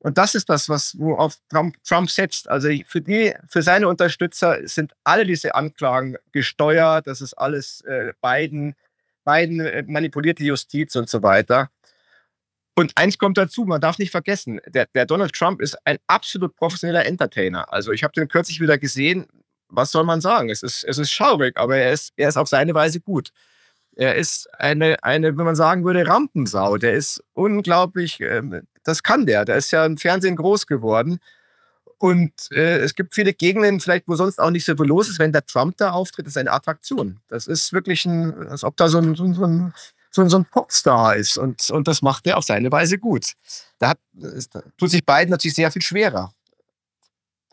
[0.00, 2.48] und das ist das, was auf Trump, Trump setzt.
[2.48, 7.06] Also für die, für seine Unterstützer sind alle diese Anklagen gesteuert.
[7.06, 8.74] Das ist alles äh, Biden,
[9.28, 11.70] Biden äh, manipulierte Justiz und so weiter.
[12.74, 16.54] Und eins kommt dazu, man darf nicht vergessen, der, der Donald Trump ist ein absolut
[16.54, 17.72] professioneller Entertainer.
[17.72, 19.26] Also ich habe den kürzlich wieder gesehen.
[19.68, 20.48] Was soll man sagen?
[20.48, 23.30] Es ist, es ist schaurig, aber er ist, er ist auf seine Weise gut.
[23.96, 26.78] Er ist eine, eine, wenn man sagen würde, Rampensau.
[26.78, 29.44] Der ist unglaublich, ähm, das kann der.
[29.44, 31.18] Der ist ja im Fernsehen groß geworden.
[31.98, 35.18] Und äh, es gibt viele Gegenden, vielleicht wo sonst auch nicht so viel los ist,
[35.18, 37.18] wenn der Trump da auftritt, ist eine Attraktion.
[37.28, 39.74] Das ist wirklich ein, als ob da so ein, so ein
[40.10, 41.38] so, so ein Popstar ist.
[41.38, 43.32] Und, und das macht er auf seine Weise gut.
[43.78, 46.32] Da, hat, da tut sich beiden natürlich sehr viel schwerer.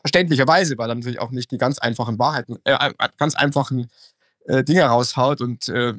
[0.00, 3.90] Verständlicherweise, weil er natürlich auch nicht die ganz einfachen Wahrheiten, äh, ganz einfachen
[4.46, 5.40] äh, Dinge raushaut.
[5.40, 5.94] Und äh,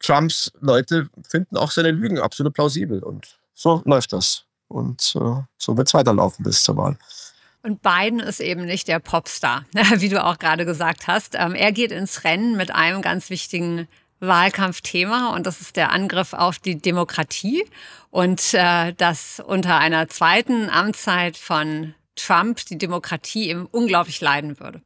[0.00, 3.02] Trumps Leute finden auch seine Lügen absolut plausibel.
[3.02, 4.44] Und so läuft das.
[4.68, 6.98] Und äh, so wird es weiterlaufen bis zur Wahl.
[7.66, 9.64] Und Biden ist eben nicht der Popstar,
[9.96, 11.34] wie du auch gerade gesagt hast.
[11.34, 13.88] Ähm, er geht ins Rennen mit einem ganz wichtigen
[14.20, 17.64] Wahlkampfthema und das ist der Angriff auf die Demokratie
[18.12, 24.82] und äh, das unter einer zweiten Amtszeit von Trump die Demokratie eben unglaublich leiden würde.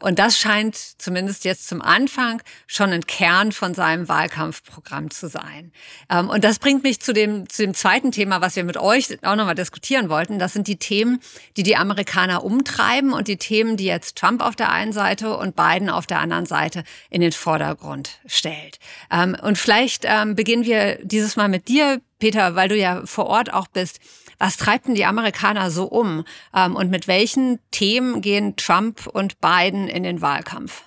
[0.00, 5.72] Und das scheint zumindest jetzt zum Anfang schon ein Kern von seinem Wahlkampfprogramm zu sein.
[6.08, 9.18] Ähm, und das bringt mich zu dem, zu dem zweiten Thema, was wir mit euch
[9.24, 10.38] auch nochmal diskutieren wollten.
[10.38, 11.20] Das sind die Themen,
[11.56, 15.56] die die Amerikaner umtreiben und die Themen, die jetzt Trump auf der einen Seite und
[15.56, 18.78] Biden auf der anderen Seite in den Vordergrund stellt.
[19.10, 23.26] Ähm, und vielleicht ähm, beginnen wir dieses Mal mit dir, Peter, weil du ja vor
[23.26, 24.00] Ort auch bist.
[24.38, 26.24] Was treibt denn die Amerikaner so um?
[26.54, 30.84] Ähm, und mit welchen Themen gehen Trump und Biden in den Wahlkampf?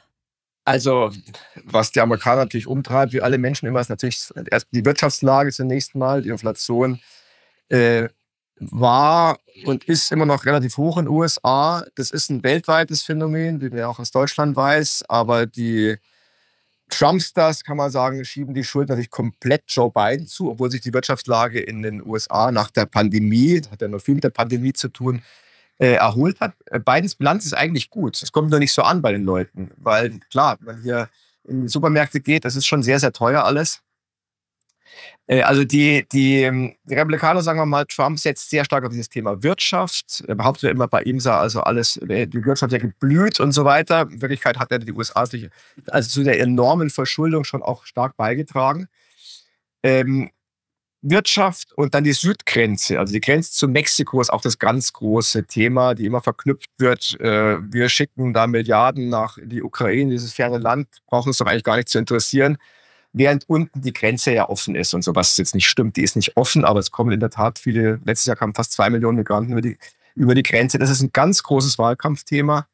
[0.64, 1.12] Also,
[1.64, 5.96] was die Amerikaner natürlich umtreibt, wie alle Menschen immer, ist natürlich erst die Wirtschaftslage zunächst
[5.96, 7.00] mal, die Inflation
[7.70, 8.10] äh,
[8.60, 11.84] war und ist immer noch relativ hoch in den USA.
[11.96, 15.98] Das ist ein weltweites Phänomen, wie man auch aus Deutschland weiß, aber die
[16.91, 20.93] Trumpsters, kann man sagen, schieben die Schuld natürlich komplett Joe Biden zu, obwohl sich die
[20.93, 24.73] Wirtschaftslage in den USA nach der Pandemie, das hat ja noch viel mit der Pandemie
[24.73, 25.21] zu tun,
[25.80, 26.54] äh, erholt hat.
[26.65, 28.21] Äh, Bidens Bilanz ist eigentlich gut.
[28.21, 31.10] Es kommt nur nicht so an bei den Leuten, weil klar, wenn man hier
[31.45, 33.82] in die Supermärkte geht, das ist schon sehr, sehr teuer alles.
[35.27, 38.91] Äh, also die, die, ähm, die, Republikaner, sagen wir mal, Trump setzt sehr stark auf
[38.91, 40.23] dieses Thema Wirtschaft.
[40.27, 43.65] Er behauptet immer, bei ihm sei also alles, äh, die Wirtschaft ja geblüht und so
[43.65, 44.08] weiter.
[44.12, 45.25] In Wirklichkeit hat er die USA
[45.88, 48.88] also zu der enormen Verschuldung schon auch stark beigetragen.
[49.84, 50.30] Ähm,
[51.04, 55.45] Wirtschaft und dann die Südgrenze, also die Grenze zu Mexiko ist auch das ganz große
[55.47, 57.19] Thema, die immer verknüpft wird.
[57.19, 61.63] Äh, wir schicken da Milliarden nach die Ukraine, dieses ferne Land, brauchen uns doch eigentlich
[61.63, 62.58] gar nicht zu interessieren
[63.13, 65.97] während unten die Grenze ja offen ist und so, was jetzt nicht stimmt.
[65.97, 68.71] Die ist nicht offen, aber es kommen in der Tat viele, letztes Jahr kamen fast
[68.71, 69.78] zwei Millionen Migranten über die,
[70.15, 70.78] über die Grenze.
[70.78, 72.67] Das ist ein ganz großes Wahlkampfthema.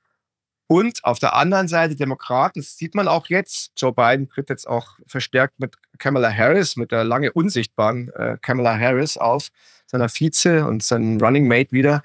[0.67, 4.67] Und auf der anderen Seite Demokraten, das sieht man auch jetzt, Joe Biden tritt jetzt
[4.67, 9.47] auch verstärkt mit Kamala Harris, mit der lange unsichtbaren äh, Kamala Harris auf,
[9.86, 12.04] seiner Vize und seinem Running Mate wieder,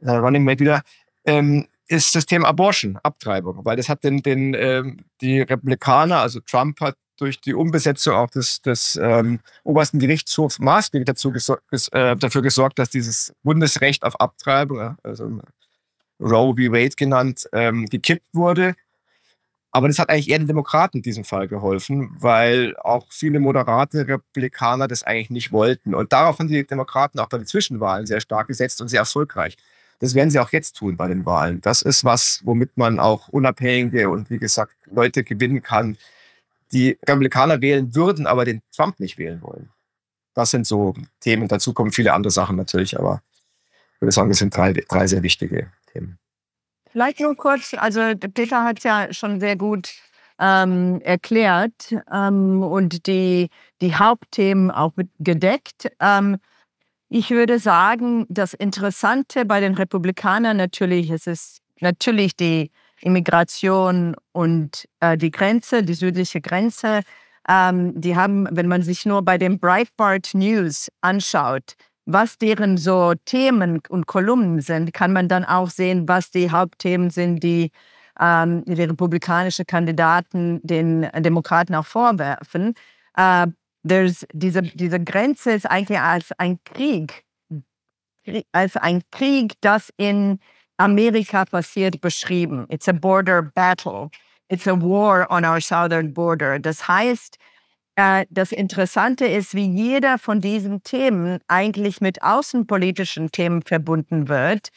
[0.00, 0.82] äh, Running Mate wieder,
[1.26, 6.40] ähm, ist das Thema Abortion, Abtreibung, weil das hat den, den ähm, die Republikaner, also
[6.40, 11.88] Trump hat durch die Umbesetzung auch des, des ähm, obersten Gerichtshofs maßgeblich dazu gesor ges
[11.88, 15.40] äh, dafür gesorgt, dass dieses Bundesrecht auf Abtreibung, also
[16.20, 16.72] Roe v.
[16.72, 18.74] Wade genannt, ähm, gekippt wurde.
[19.70, 24.08] Aber das hat eigentlich eher den Demokraten in diesem Fall geholfen, weil auch viele moderate
[24.08, 25.94] Republikaner das eigentlich nicht wollten.
[25.94, 29.56] Und darauf haben die Demokraten auch bei den Zwischenwahlen sehr stark gesetzt und sehr erfolgreich.
[30.00, 31.60] Das werden sie auch jetzt tun bei den Wahlen.
[31.60, 35.98] Das ist was, womit man auch unabhängige und wie gesagt Leute gewinnen kann,
[36.72, 39.70] die Republikaner wählen würden, aber den Trump nicht wählen wollen.
[40.34, 41.48] Das sind so Themen.
[41.48, 43.22] Dazu kommen viele andere Sachen natürlich, aber
[43.94, 46.18] ich würde sagen, das sind drei, drei sehr wichtige Themen.
[46.90, 48.00] Vielleicht nur kurz, also
[48.34, 49.92] Peter hat es ja schon sehr gut
[50.38, 53.48] ähm, erklärt ähm, und die,
[53.80, 55.90] die Hauptthemen auch gedeckt.
[56.00, 56.38] Ähm,
[57.08, 64.88] ich würde sagen, das Interessante bei den Republikanern natürlich, es ist natürlich die Immigration und
[65.00, 67.02] äh, die Grenze, die südliche Grenze.
[67.48, 71.74] Ähm, die haben, wenn man sich nur bei dem Breitbart News anschaut,
[72.06, 77.10] was deren so Themen und Kolumnen sind, kann man dann auch sehen, was die Hauptthemen
[77.10, 77.70] sind, die
[78.18, 82.74] ähm, die republikanische Kandidaten den Demokraten auch vorwerfen.
[83.16, 83.46] Äh,
[83.82, 87.24] diese, diese Grenze ist eigentlich als ein Krieg,
[88.52, 90.40] als ein Krieg, das in
[90.78, 92.66] Amerika passiert beschrieben.
[92.68, 94.10] It's a border battle.
[94.48, 96.58] It's a war on our southern border.
[96.58, 97.38] Das heißt,
[97.96, 104.68] äh, das Interessante ist, wie jeder von diesen Themen eigentlich mit außenpolitischen Themen verbunden wird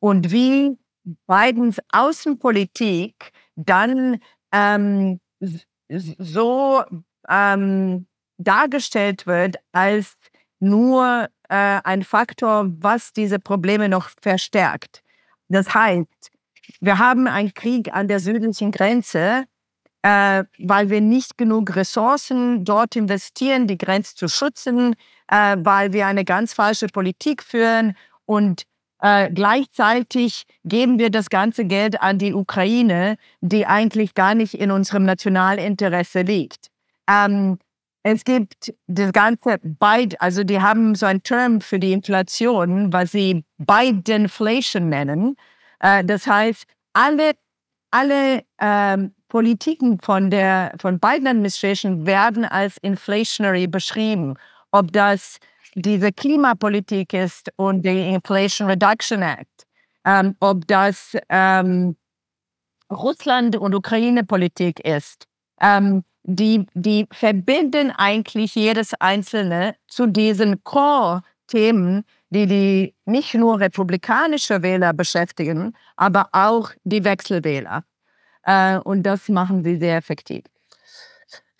[0.00, 0.78] und wie
[1.26, 4.20] Bidens Außenpolitik dann
[4.52, 5.20] ähm,
[5.88, 6.82] so
[7.28, 8.06] ähm,
[8.38, 10.14] dargestellt wird als
[10.58, 15.02] nur äh, ein Faktor, was diese Probleme noch verstärkt.
[15.50, 16.30] Das heißt,
[16.80, 19.44] wir haben einen Krieg an der südlichen Grenze,
[20.02, 24.94] äh, weil wir nicht genug Ressourcen dort investieren, die Grenze zu schützen,
[25.28, 28.62] äh, weil wir eine ganz falsche Politik führen und
[29.02, 34.70] äh, gleichzeitig geben wir das ganze Geld an die Ukraine, die eigentlich gar nicht in
[34.70, 36.68] unserem Nationalinteresse liegt.
[37.08, 37.58] Ähm,
[38.02, 43.12] es gibt das ganze Biden, also die haben so ein Term für die Inflation, was
[43.12, 45.36] sie Bidenflation nennen.
[45.80, 47.32] Äh, das heißt, alle,
[47.90, 54.34] alle ähm, Politiken von der von Biden Administration werden als inflationary beschrieben.
[54.72, 55.38] Ob das
[55.74, 59.66] diese Klimapolitik ist und die Inflation Reduction Act,
[60.04, 61.96] ähm, ob das ähm,
[62.90, 65.26] Russland- und Ukraine-Politik ist.
[65.60, 74.62] Ähm, die, die verbinden eigentlich jedes Einzelne zu diesen Core-Themen, die die nicht nur republikanische
[74.62, 77.84] Wähler beschäftigen, aber auch die Wechselwähler.
[78.42, 80.44] Äh, und das machen sie sehr effektiv.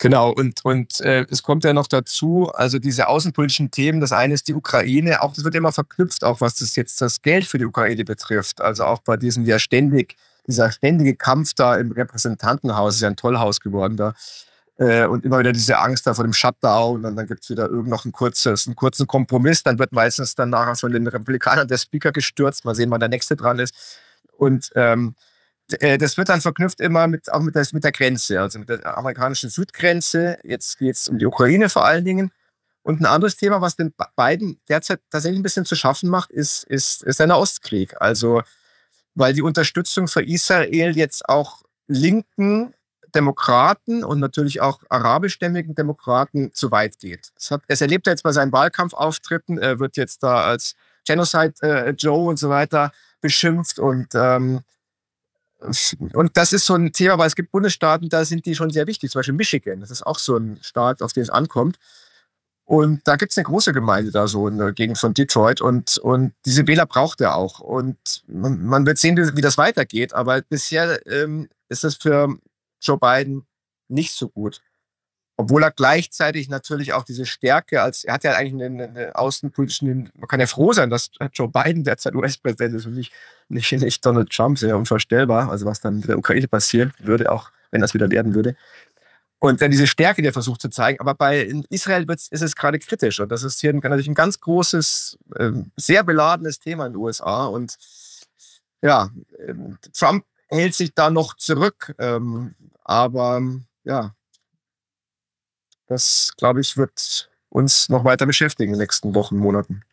[0.01, 4.33] Genau, und, und äh, es kommt ja noch dazu, also diese außenpolitischen Themen, das eine
[4.33, 7.59] ist die Ukraine, auch das wird immer verknüpft, auch was das jetzt das Geld für
[7.59, 8.61] die Ukraine betrifft.
[8.61, 10.15] Also auch bei diesem ja ständig,
[10.47, 14.15] dieser ständige Kampf da im Repräsentantenhaus, ist ja ein Tollhaus geworden da.
[14.77, 17.69] Äh, und immer wieder diese Angst da vor dem Shutdown und dann gibt es wieder
[17.69, 19.63] irgend noch ein kurzes, einen kurzen Kompromiss.
[19.63, 22.65] Dann wird meistens dann nachher von den Republikanern der Speaker gestürzt.
[22.65, 23.75] Mal sehen, wann der nächste dran ist.
[24.37, 25.15] Und ähm,
[25.79, 28.69] äh, das wird dann verknüpft immer mit, auch mit der, mit der Grenze, also mit
[28.69, 30.39] der amerikanischen Südgrenze.
[30.43, 32.31] Jetzt geht es um die Ukraine vor allen Dingen.
[32.83, 36.63] Und ein anderes Thema, was den beiden derzeit tatsächlich ein bisschen zu schaffen macht, ist,
[36.63, 37.93] ist, ist der Ostkrieg.
[38.01, 38.41] Also,
[39.13, 42.73] weil die Unterstützung für Israel jetzt auch linken
[43.15, 47.31] Demokraten und natürlich auch arabischstämmigen Demokraten zu weit geht.
[47.35, 49.57] Das, hat, das erlebt er jetzt bei seinen Wahlkampfauftritten.
[49.57, 54.61] Er wird jetzt da als Genocide äh, Joe und so weiter beschimpft und ähm,
[56.13, 58.87] und das ist so ein Thema, weil es gibt Bundesstaaten, da sind die schon sehr
[58.87, 59.11] wichtig.
[59.11, 61.77] Zum Beispiel Michigan, das ist auch so ein Staat, auf den es ankommt.
[62.65, 65.97] Und da gibt es eine große Gemeinde da so in der Gegend von Detroit und,
[65.97, 67.59] und diese Wähler braucht er auch.
[67.59, 70.13] Und man, man wird sehen, wie, wie das weitergeht.
[70.13, 72.37] Aber bisher ähm, ist das für
[72.81, 73.45] Joe Biden
[73.87, 74.61] nicht so gut.
[75.37, 80.11] Obwohl er gleichzeitig natürlich auch diese Stärke als, er hat ja eigentlich einen, einen außenpolitischen,
[80.13, 83.11] man kann ja froh sein, dass Joe Biden derzeit US-Präsident ist und nicht,
[83.49, 87.51] nicht, nicht Donald Trump, sehr unvorstellbar, also was dann mit der Ukraine passieren würde, auch
[87.71, 88.55] wenn das wieder werden würde.
[89.39, 90.99] Und dann diese Stärke, die er versucht zu zeigen.
[90.99, 93.19] Aber bei Israel ist es gerade kritisch.
[93.19, 97.45] Und das ist hier natürlich ein ganz großes, ähm, sehr beladenes Thema in den USA.
[97.45, 97.75] Und
[98.83, 99.09] ja,
[99.47, 101.95] ähm, Trump hält sich da noch zurück.
[102.87, 103.41] Ähm, aber
[103.83, 104.15] ja,
[105.87, 109.83] das, glaube ich, wird uns noch weiter beschäftigen in den nächsten Wochen, Monaten.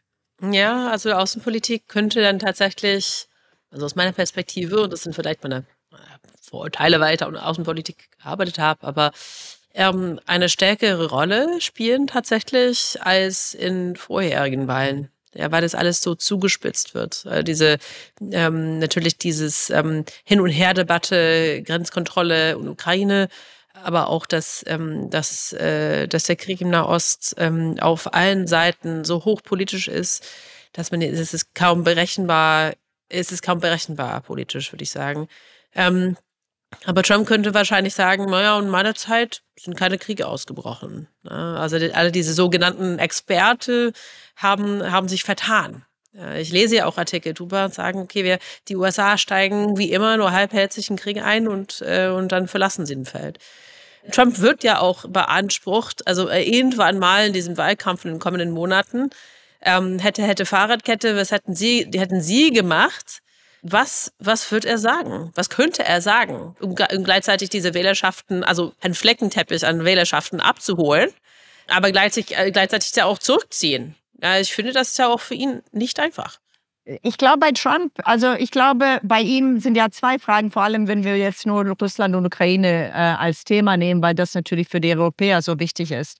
[0.40, 3.28] Ja, also Außenpolitik könnte dann tatsächlich,
[3.70, 5.66] also aus meiner Perspektive, und das sind vielleicht meine
[6.40, 9.10] Vorurteile weiter und Außenpolitik gearbeitet habe, aber
[9.74, 15.10] ähm, eine stärkere Rolle spielen tatsächlich als in vorherigen Wahlen.
[15.34, 17.26] Ja, weil das alles so zugespitzt wird.
[17.26, 17.78] Äh, diese
[18.32, 23.28] ähm, natürlich dieses ähm, Hin- und Her-Debatte, Grenzkontrolle und Ukraine
[23.82, 29.04] aber auch, dass, ähm, dass, äh, dass der Krieg im Nahost ähm, auf allen Seiten
[29.04, 30.26] so hochpolitisch ist,
[30.72, 32.74] dass man es ist kaum berechenbar,
[33.08, 35.28] es ist kaum berechenbar politisch, würde ich sagen.
[35.74, 36.16] Ähm,
[36.84, 41.08] aber Trump könnte wahrscheinlich sagen, naja, in meiner Zeit sind keine Kriege ausgebrochen.
[41.22, 41.56] Ne?
[41.58, 43.92] Also alle diese sogenannten Experte
[44.36, 45.84] haben, haben sich vertan.
[46.36, 50.16] Ich lese ja auch Artikel drüber und sagen, okay, wir, die USA steigen wie immer
[50.16, 53.38] nur halbherzig in Krieg ein und, äh, und dann verlassen sie den Feld.
[54.10, 58.50] Trump wird ja auch beansprucht, also äh, irgendwann mal in diesem Wahlkampf in den kommenden
[58.50, 59.10] Monaten,
[59.60, 63.20] ähm, hätte, hätte Fahrradkette, was hätten Sie, hätten Sie gemacht?
[63.62, 65.32] Was, was wird er sagen?
[65.34, 71.10] Was könnte er sagen, um, um gleichzeitig diese Wählerschaften, also einen Fleckenteppich an Wählerschaften abzuholen,
[71.66, 73.94] aber gleichzeitig, äh, gleichzeitig ja auch zurückziehen?
[74.22, 76.38] Ja, ich finde, das ist ja auch für ihn nicht einfach.
[77.02, 80.88] Ich glaube bei Trump, also ich glaube, bei ihm sind ja zwei Fragen, vor allem
[80.88, 84.80] wenn wir jetzt nur Russland und Ukraine äh, als Thema nehmen, weil das natürlich für
[84.80, 86.18] die Europäer so wichtig ist.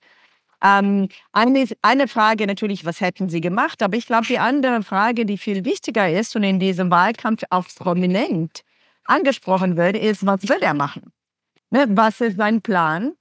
[0.62, 3.82] Ähm, eine, eine Frage natürlich, was hätten sie gemacht?
[3.82, 7.66] Aber ich glaube, die andere Frage, die viel wichtiger ist und in diesem Wahlkampf auch
[7.76, 8.62] prominent
[9.04, 11.12] angesprochen wird, ist, was will er machen?
[11.70, 11.86] Ne?
[11.90, 13.12] Was ist sein Plan?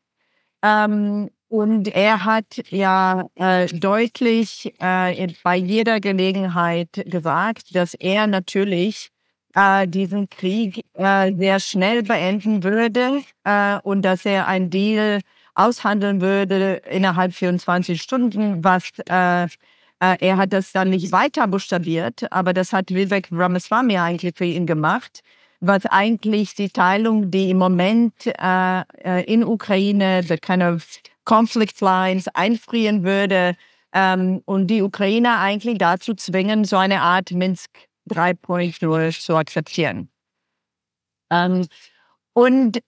[0.63, 9.11] Ähm, und er hat ja äh, deutlich äh, bei jeder Gelegenheit gesagt, dass er natürlich
[9.55, 15.21] äh, diesen Krieg äh, sehr schnell beenden würde äh, und dass er ein Deal
[15.57, 19.47] aushandeln würde innerhalb 24 Stunden, was äh,
[19.99, 24.45] äh, er hat das dann nicht weiter buchstabiert, aber das hat Vivek Ramaswamy eigentlich für
[24.45, 25.21] ihn gemacht,
[25.59, 30.85] was eigentlich die Teilung, die im Moment äh, äh in Ukraine, the kind of
[31.25, 33.55] Conflict Lines einfrieren würde
[33.91, 37.71] ähm, und die Ukrainer eigentlich dazu zwingen, so eine Art Minsk
[38.09, 40.09] 3.0 zu akzeptieren.
[41.31, 41.67] Ähm,
[42.33, 42.79] und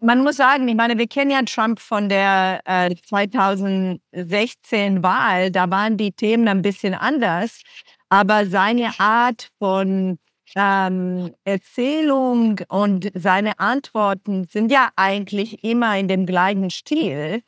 [0.00, 5.70] man muss sagen, ich meine, wir kennen ja Trump von der äh, 2016 Wahl, da
[5.70, 7.62] waren die Themen ein bisschen anders,
[8.08, 10.18] aber seine Art von
[10.54, 17.42] ähm, Erzählung und seine Antworten sind ja eigentlich immer in dem gleichen Stil.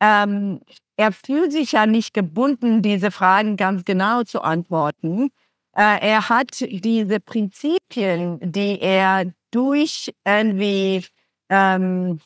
[0.00, 0.60] Ähm,
[0.96, 5.30] er fühlt sich ja nicht gebunden, diese Fragen ganz genau zu antworten.
[5.74, 11.04] Äh, er hat diese Prinzipien, die er durch irgendwie
[11.52, 12.18] ähm,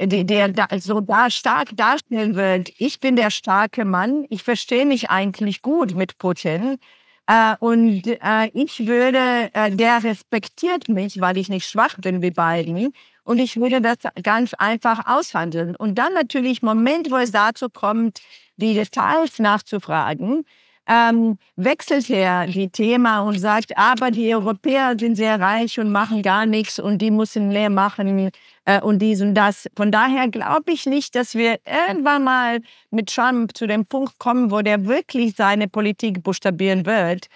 [0.00, 2.70] die, der da, so da stark darstellen wird.
[2.78, 4.24] Ich bin der starke Mann.
[4.30, 6.78] Ich verstehe mich eigentlich gut mit Putin.
[7.26, 12.30] Äh, und äh, ich würde, äh, der respektiert mich, weil ich nicht schwach bin wie
[12.30, 12.92] beiden.
[13.24, 15.76] Und ich würde das ganz einfach aushandeln.
[15.76, 18.20] Und dann natürlich, Moment, wo es dazu kommt,
[18.56, 20.44] die Details nachzufragen,
[20.88, 26.22] ähm, wechselt er die Thema und sagt, aber die Europäer sind sehr reich und machen
[26.22, 28.30] gar nichts und die müssen mehr machen
[28.64, 29.68] äh, und dies und das.
[29.76, 32.60] Von daher glaube ich nicht, dass wir irgendwann mal
[32.90, 37.26] mit Trump zu dem Punkt kommen, wo der wirklich seine Politik buchstabieren wird.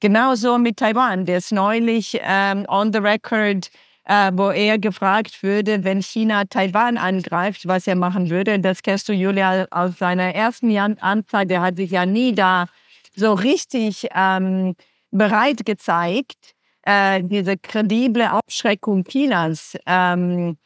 [0.00, 5.84] Genauso mit Taiwan, der ist neulich ähm, on the record äh, wo er gefragt würde,
[5.84, 8.58] wenn China Taiwan angreift, was er machen würde.
[8.58, 11.48] Das kennst du, Julia, aus seiner ersten Amtszeit.
[11.48, 12.66] Der hat sich ja nie da
[13.14, 14.74] so richtig ähm,
[15.10, 20.56] bereit gezeigt, äh, diese kredible Abschreckung Chinas ähm,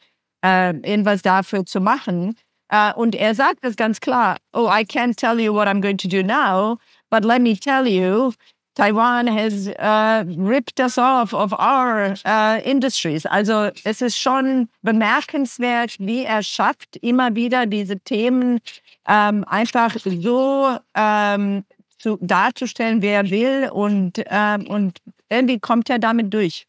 [0.43, 2.35] äh, irgendwas dafür zu machen.
[2.69, 5.97] Äh, und er sagt das ganz klar, oh, I can't tell you what I'm going
[5.97, 6.77] to do now,
[7.09, 8.33] but let me tell you,
[8.77, 13.25] Taiwan has uh, ripped us off of our uh, industries.
[13.25, 18.59] Also es ist schon bemerkenswert, wie er schafft, immer wieder diese Themen
[19.07, 21.65] ähm, einfach so ähm,
[21.97, 26.67] zu, darzustellen, wer will und, ähm, und irgendwie kommt er damit durch.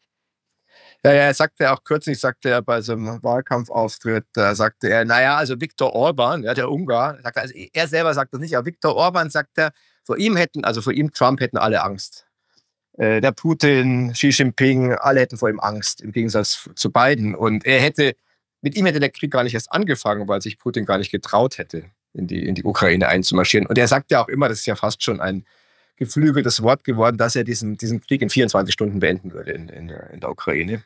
[1.05, 5.05] Ja, ja, er sagte auch kürzlich, sagte er bei so einem Wahlkampfauftritt, da sagte er,
[5.05, 8.65] naja, also Viktor Orban, ja, der Ungar, sagte, also er selber sagt das nicht, aber
[8.65, 9.71] Viktor Orban sagt er,
[10.09, 12.25] vor ihm hätten, also vor ihm Trump hätten alle Angst.
[12.97, 17.35] Äh, der Putin, Xi Jinping, alle hätten vor ihm Angst, im Gegensatz zu beiden.
[17.35, 18.15] Und er hätte,
[18.61, 21.59] mit ihm hätte der Krieg gar nicht erst angefangen, weil sich Putin gar nicht getraut
[21.59, 23.67] hätte, in die, in die Ukraine einzumarschieren.
[23.67, 25.45] Und er sagt ja auch immer, das ist ja fast schon ein
[25.95, 29.89] geflügeltes Wort geworden, dass er diesen, diesen Krieg in 24 Stunden beenden würde in, in,
[29.89, 30.83] in der Ukraine.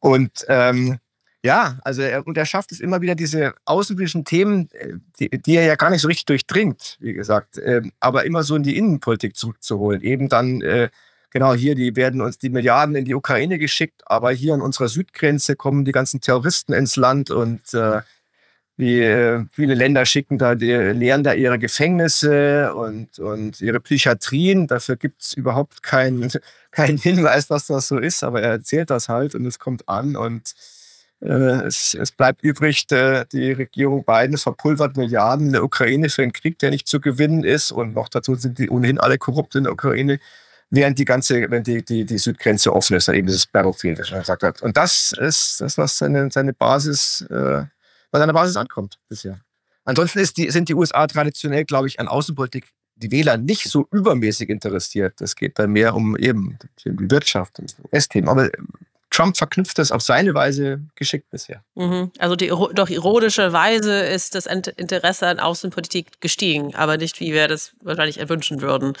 [0.00, 0.98] Und ähm,
[1.46, 5.54] ja, also er, und er schafft es immer wieder, diese außenpolitischen Themen, äh, die, die,
[5.54, 8.76] er ja gar nicht so richtig durchdringt, wie gesagt, äh, aber immer so in die
[8.76, 10.02] Innenpolitik zurückzuholen.
[10.02, 10.90] Eben dann, äh,
[11.30, 14.88] genau hier, die werden uns die Milliarden in die Ukraine geschickt, aber hier an unserer
[14.88, 18.00] Südgrenze kommen die ganzen Terroristen ins Land und äh,
[18.76, 24.66] wie äh, viele Länder schicken da, die leeren da ihre Gefängnisse und, und ihre Psychiatrien.
[24.66, 26.30] Dafür gibt es überhaupt keinen
[26.72, 30.16] kein Hinweis, dass das so ist, aber er erzählt das halt und es kommt an
[30.16, 30.54] und
[31.20, 36.32] es, es, bleibt übrig, der, die Regierung Biden verpulvert Milliarden in der Ukraine für einen
[36.32, 39.64] Krieg, der nicht zu gewinnen ist und noch dazu sind die ohnehin alle korrupt in
[39.64, 40.20] der Ukraine
[40.70, 44.20] während die ganze, wenn die, die, die Südgrenze offen ist, eben dieses Battlefield, das er
[44.20, 44.62] gesagt hat.
[44.62, 47.64] Und das ist das, was seine, seine Basis äh,
[48.10, 49.40] bei seiner Basis ankommt bisher.
[49.84, 54.48] Ansonsten die, sind die USA traditionell, glaube ich, an Außenpolitik die Wähler nicht so übermäßig
[54.48, 55.20] interessiert.
[55.20, 58.28] Es geht dann mehr um eben die Wirtschaft und US-Themen.
[58.28, 58.50] Aber
[59.16, 61.64] Trump verknüpft das auf seine Weise geschickt bisher.
[61.74, 62.12] Mhm.
[62.18, 67.72] Also die, doch ironischerweise ist das Interesse an Außenpolitik gestiegen, aber nicht, wie wir das
[67.80, 68.92] wahrscheinlich erwünschen würden.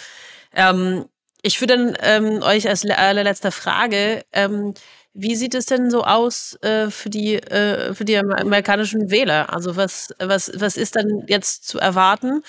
[0.54, 1.04] Ähm,
[1.42, 4.72] ich würde dann ähm, euch als allerletzte Frage ähm,
[5.18, 9.52] wie sieht es denn so aus äh, für, die, äh, für die amerikanischen Wähler?
[9.52, 12.42] Also was, was, was ist dann jetzt zu erwarten?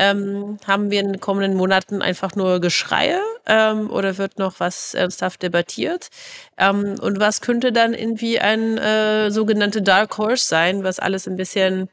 [0.00, 4.94] Ähm, haben wir in den kommenden Monaten einfach nur Geschreie ähm, oder wird noch was
[4.94, 6.08] ernsthaft debattiert?
[6.56, 11.34] Ähm, und was könnte dann irgendwie ein äh, sogenannte Dark Horse sein, was alles ein
[11.34, 11.88] bisschen,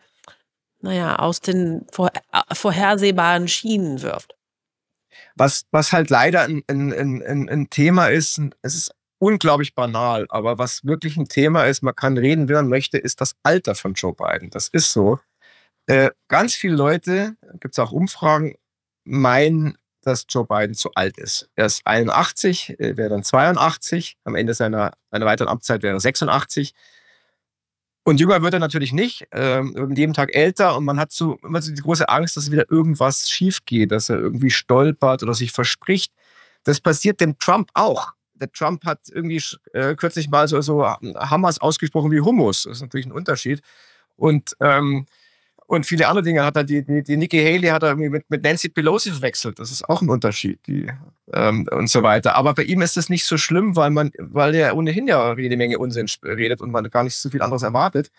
[0.81, 4.35] naja, aus den vor, äh, vorhersehbaren Schienen wirft?
[5.35, 10.59] Was, was halt leider ein, ein, ein, ein Thema ist, es ist unglaublich banal, aber
[10.59, 13.95] was wirklich ein Thema ist, man kann reden, wie man möchte, ist das Alter von
[13.95, 14.51] Joe Biden.
[14.51, 15.19] Das ist so.
[15.87, 18.55] Äh, ganz viele Leute, gibt es auch Umfragen,
[19.03, 21.49] meinen, dass Joe Biden zu alt ist.
[21.55, 25.99] Er ist 81, äh, wäre dann 82, am Ende seiner, seiner weiteren Amtszeit wäre er
[25.99, 26.73] 86.
[28.03, 31.61] Und jünger wird er natürlich nicht, ähm, jeden Tag älter und man hat so immer
[31.61, 35.51] so die große Angst, dass wieder irgendwas schief geht, dass er irgendwie stolpert oder sich
[35.51, 36.13] verspricht.
[36.63, 39.41] Das passiert dem Trump auch der Trump hat irgendwie
[39.73, 42.63] äh, kürzlich mal so, so Hammers ausgesprochen wie Hummus.
[42.63, 43.61] Das ist natürlich ein Unterschied.
[44.15, 45.05] Und, ähm,
[45.67, 48.29] und viele andere Dinge hat er, die, die, die Nikki Haley hat er irgendwie mit,
[48.29, 49.59] mit Nancy Pelosi verwechselt.
[49.59, 50.59] Das ist auch ein Unterschied.
[50.67, 50.87] Die,
[51.33, 52.35] ähm, und so weiter.
[52.35, 55.57] Aber bei ihm ist es nicht so schlimm, weil man, weil er ohnehin ja jede
[55.57, 58.11] Menge Unsinn redet und man gar nicht so viel anderes erwartet.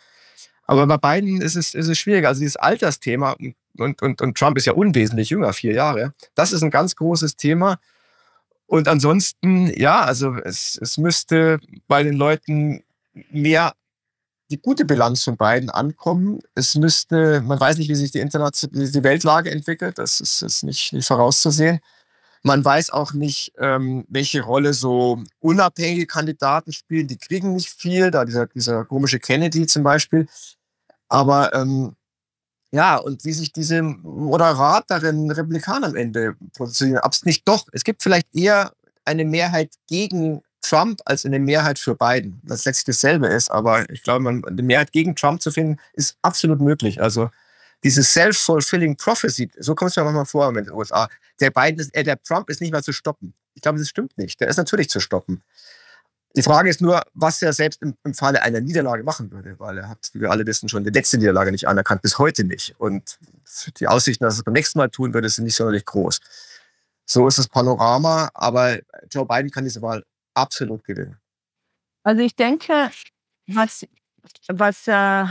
[0.65, 2.29] Aber bei beiden ist es, ist es schwieriger.
[2.29, 3.37] Also dieses Altersthema
[3.79, 6.15] und, und, und Trump ist ja unwesentlich jünger, vier Jahre.
[6.35, 7.79] Das ist ein ganz großes Thema.
[8.67, 12.83] Und ansonsten, ja, also es, es müsste bei den Leuten
[13.31, 13.75] mehr
[14.51, 16.41] die gute Bilanz von beiden ankommen.
[16.55, 20.63] Es müsste, man weiß nicht, wie sich die, internationale die Weltlage entwickelt, das ist, ist
[20.63, 21.81] nicht, nicht vorauszusehen.
[22.43, 27.09] Man weiß auch nicht, ähm, welche Rolle so unabhängige Kandidaten spielen.
[27.09, 30.29] Die kriegen nicht viel, da dieser, dieser komische Kennedy zum Beispiel.
[31.09, 31.97] Aber ähm,
[32.73, 37.03] ja, und wie sich diese moderateren Republikaner am Ende positionieren.
[37.03, 38.73] Ob es nicht doch, es gibt vielleicht eher
[39.05, 42.41] eine Mehrheit gegen Trump als eine Mehrheit für Biden.
[42.45, 46.17] Was letztlich dasselbe ist, aber ich glaube, man, eine Mehrheit gegen Trump zu finden, ist
[46.23, 47.01] absolut möglich.
[47.01, 47.31] Also
[47.85, 51.09] diese self-fulfilling prophecy, so kommt es mir manchmal vor in den USA.
[51.41, 53.35] Der Biden ist, äh, der Trump ist nicht mehr zu stoppen.
[53.55, 54.41] Ich glaube, das stimmt nicht.
[54.41, 55.43] Der ist natürlich zu stoppen.
[56.35, 59.79] Die Frage ist nur, was er selbst im, im Falle einer Niederlage machen würde, weil
[59.79, 62.75] er hat, wie wir alle wissen, schon die letzte Niederlage nicht anerkannt, bis heute nicht.
[62.79, 63.19] Und
[63.79, 66.21] die Aussichten, dass er es beim nächsten Mal tun würde, sind nicht sonderlich groß.
[67.07, 68.79] So ist das Panorama, aber
[69.11, 70.05] Joe Biden kann diese Wahl
[70.37, 71.17] absolut gewinnen.
[72.03, 72.91] Also ich denke,
[73.49, 73.87] was,
[74.49, 75.25] was, äh,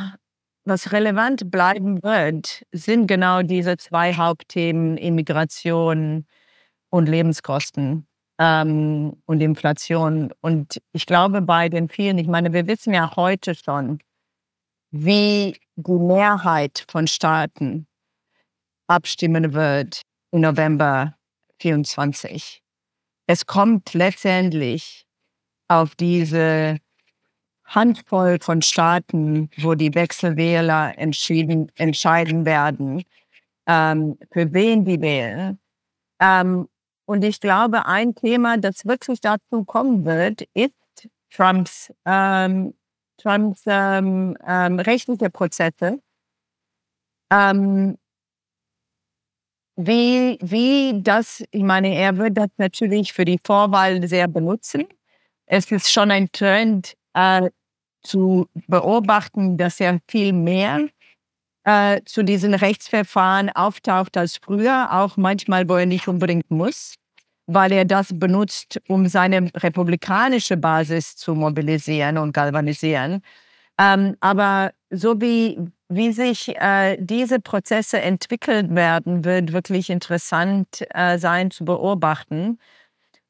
[0.65, 6.25] was relevant bleiben wird, sind genau diese zwei Hauptthemen Immigration
[6.89, 8.07] und Lebenskosten
[8.39, 10.33] ähm, und Inflation.
[10.41, 13.99] Und ich glaube, bei den vielen, ich meine, wir wissen ja heute schon,
[14.91, 17.87] wie die Mehrheit von Staaten
[18.87, 20.01] abstimmen wird
[20.31, 21.15] im November
[21.59, 22.64] 24.
[23.27, 25.05] Es kommt letztendlich
[25.67, 26.77] auf diese
[27.65, 33.03] Handvoll von Staaten, wo die Wechselwähler entschieden, entscheiden werden,
[33.67, 35.59] ähm, für wen die wählen.
[36.19, 36.69] Ähm,
[37.05, 40.73] und ich glaube, ein Thema, das wirklich dazu kommen wird, ist
[41.31, 42.73] Trumps, ähm,
[43.17, 45.99] Trumps ähm, ähm, rechtliche Prozesse.
[47.31, 47.97] Ähm,
[49.75, 54.85] wie, wie das, ich meine, er wird das natürlich für die Vorwahl sehr benutzen.
[55.45, 57.49] Es ist schon ein Trend äh,
[58.03, 60.87] zu beobachten, dass er viel mehr
[61.65, 66.95] äh, zu diesen Rechtsverfahren auftaucht als früher, auch manchmal, wo er nicht unbedingt muss,
[67.47, 73.21] weil er das benutzt, um seine republikanische Basis zu mobilisieren und galvanisieren.
[73.79, 81.17] Ähm, aber so wie, wie sich äh, diese Prozesse entwickelt werden, wird wirklich interessant äh,
[81.17, 82.59] sein zu beobachten.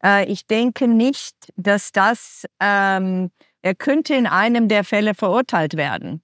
[0.04, 6.22] Äh, ich denke nicht, dass das, ähm, er könnte in einem der Fälle verurteilt werden.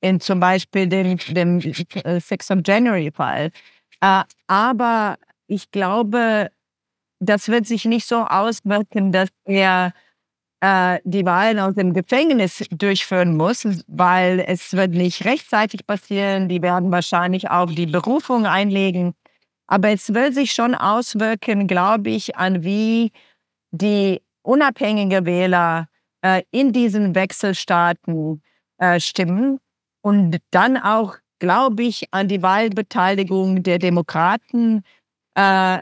[0.00, 3.50] In zum Beispiel dem, dem 6 of January Fall.
[4.00, 6.50] Äh, aber ich glaube,
[7.20, 9.92] das wird sich nicht so auswirken, dass er
[10.62, 16.48] äh, die Wahlen aus dem Gefängnis durchführen muss, weil es wird nicht rechtzeitig passieren.
[16.48, 19.14] Die werden wahrscheinlich auch die Berufung einlegen.
[19.66, 23.10] Aber es wird sich schon auswirken, glaube ich, an wie
[23.72, 25.88] die unabhängigen Wähler
[26.24, 28.40] äh, in diesen Wechselstaaten
[28.78, 29.58] äh, stimmen
[30.00, 34.84] und dann auch, glaube ich, an die Wahlbeteiligung der Demokraten.
[35.34, 35.80] Äh,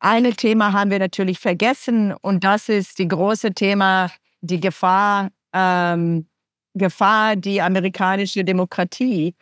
[0.00, 6.26] ein Thema haben wir natürlich vergessen und das ist die große Thema, die Gefahr, ähm,
[6.74, 9.34] Gefahr, die amerikanische Demokratie,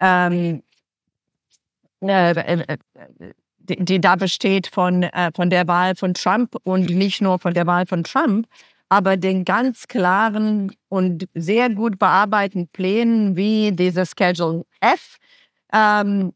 [0.00, 0.62] ähm,
[2.00, 2.76] äh, äh,
[3.58, 7.54] die, die, da besteht von, äh, von der Wahl von Trump und nicht nur von
[7.54, 8.46] der Wahl von Trump,
[8.90, 15.16] aber den ganz klaren und sehr gut bearbeiteten Plänen wie dieser Schedule F,
[15.72, 16.32] ähm,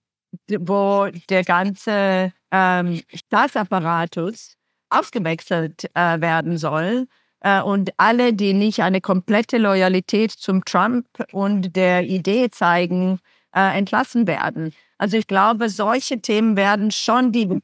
[0.49, 4.57] wo der ganze ähm, Staatsapparatus
[4.91, 7.07] ausgewechselt äh, werden soll
[7.41, 13.21] äh, und alle, die nicht eine komplette Loyalität zum Trump und der Idee zeigen,
[13.55, 14.73] äh, entlassen werden.
[14.99, 17.61] Also ich glaube, solche Themen werden schon die,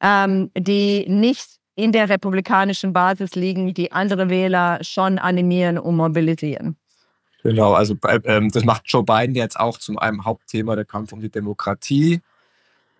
[0.00, 6.76] ähm, die nicht in der republikanischen Basis liegen, die andere Wähler schon animieren und mobilisieren.
[7.42, 11.20] Genau, also ähm, das macht Joe Biden jetzt auch zum einem Hauptthema der Kampf um
[11.20, 12.20] die Demokratie.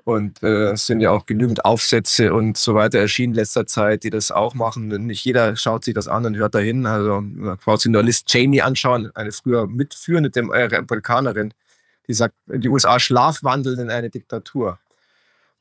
[0.07, 4.04] Und äh, es sind ja auch genügend Aufsätze und so weiter erschienen in letzter Zeit,
[4.04, 4.86] die das auch machen.
[4.86, 6.86] Nicht jeder schaut sich das an und hört dahin.
[6.86, 11.52] Also man braucht sich nur Liz Cheney anschauen, eine früher mitführende Dem äh, Republikanerin,
[12.07, 14.78] die sagt, die USA schlafwandeln in eine Diktatur.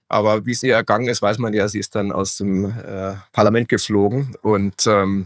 [0.09, 3.15] Aber wie es ihr ergangen ist, weiß man ja, sie ist dann aus dem äh,
[3.31, 4.35] Parlament geflogen.
[4.43, 5.25] Und ähm,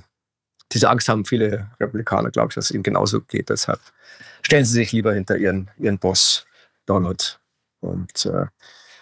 [0.71, 3.49] diese Angst haben viele Republikaner, glaube ich, dass es ihnen genauso geht.
[3.49, 3.81] Deshalb
[4.43, 6.45] stellen sie sich lieber hinter ihren, ihren Boss
[6.85, 7.41] Donald.
[7.81, 8.45] Und äh,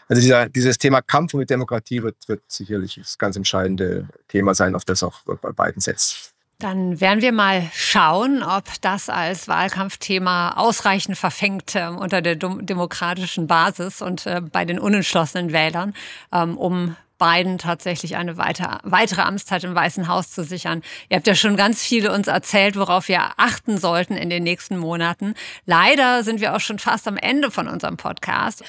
[0.07, 4.53] also dieser, dieses Thema Kampf um die Demokratie wird, wird sicherlich das ganz entscheidende Thema
[4.55, 6.33] sein, auf das auch bei beiden setzt.
[6.59, 13.45] Dann werden wir mal schauen, ob das als Wahlkampfthema ausreichend verfängt äh, unter der demokratischen
[13.45, 15.93] Basis und äh, bei den unentschlossenen Wählern,
[16.33, 20.81] ähm, um Biden tatsächlich eine weiter, weitere Amtszeit im Weißen Haus zu sichern.
[21.09, 24.77] Ihr habt ja schon ganz viele uns erzählt, worauf wir achten sollten in den nächsten
[24.77, 25.35] Monaten.
[25.65, 28.63] Leider sind wir auch schon fast am Ende von unserem Podcast.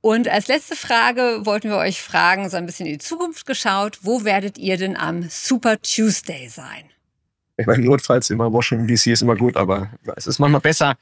[0.00, 3.98] Und als letzte Frage wollten wir euch fragen, so ein bisschen in die Zukunft geschaut,
[4.02, 6.84] wo werdet ihr denn am Super Tuesday sein?
[7.56, 10.96] Ich meine, notfalls immer Washington DC ist immer gut, aber es ist manchmal besser,